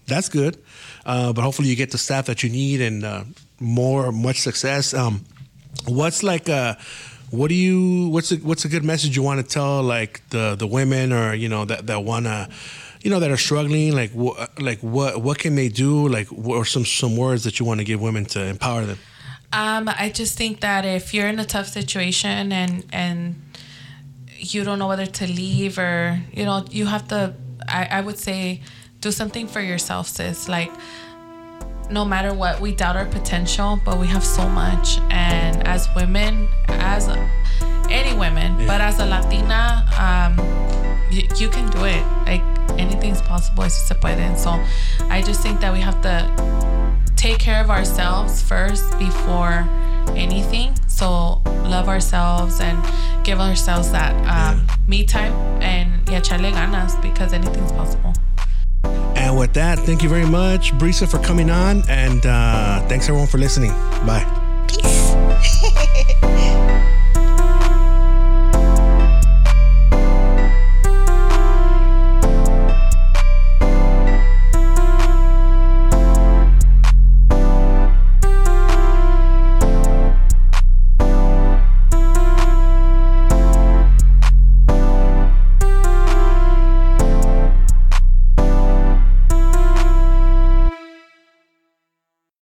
[0.05, 0.61] that's good.
[1.03, 3.23] Uh, but hopefully you get the staff that you need and, uh,
[3.59, 4.93] more, much success.
[4.93, 5.25] Um,
[5.87, 6.75] what's like, uh,
[7.31, 10.53] what do you, what's a, what's a good message you want to tell like the,
[10.53, 12.49] the women or, you know, that, that want to,
[13.03, 16.07] you know, that are struggling, like, what, like what, what can they do?
[16.07, 18.97] Like, what are some, some words that you want to give women to empower them?
[19.51, 23.39] Um, I just think that if you're in a tough situation and and
[24.35, 27.35] you don't know whether to leave or you know you have to,
[27.67, 28.61] I, I would say,
[28.99, 30.49] do something for yourself, sis.
[30.49, 30.71] Like,
[31.91, 34.97] no matter what, we doubt our potential, but we have so much.
[35.11, 37.07] And as women, as
[37.91, 40.33] any women, but as a Latina, um,
[41.11, 42.03] you, you can do it.
[42.25, 43.63] Like anything's possible.
[43.69, 44.19] Si se puede.
[44.19, 44.51] And so,
[45.09, 49.67] I just think that we have to take care of ourselves first before
[50.15, 50.75] anything.
[50.87, 52.77] So love ourselves and
[53.23, 58.13] give ourselves that um, me time and yeah, echarle ganas because anything's possible.
[59.15, 61.83] And with that, thank you very much, Brisa, for coming on.
[61.87, 63.71] And uh, thanks everyone for listening.
[64.05, 64.25] Bye.
[64.67, 65.13] Peace.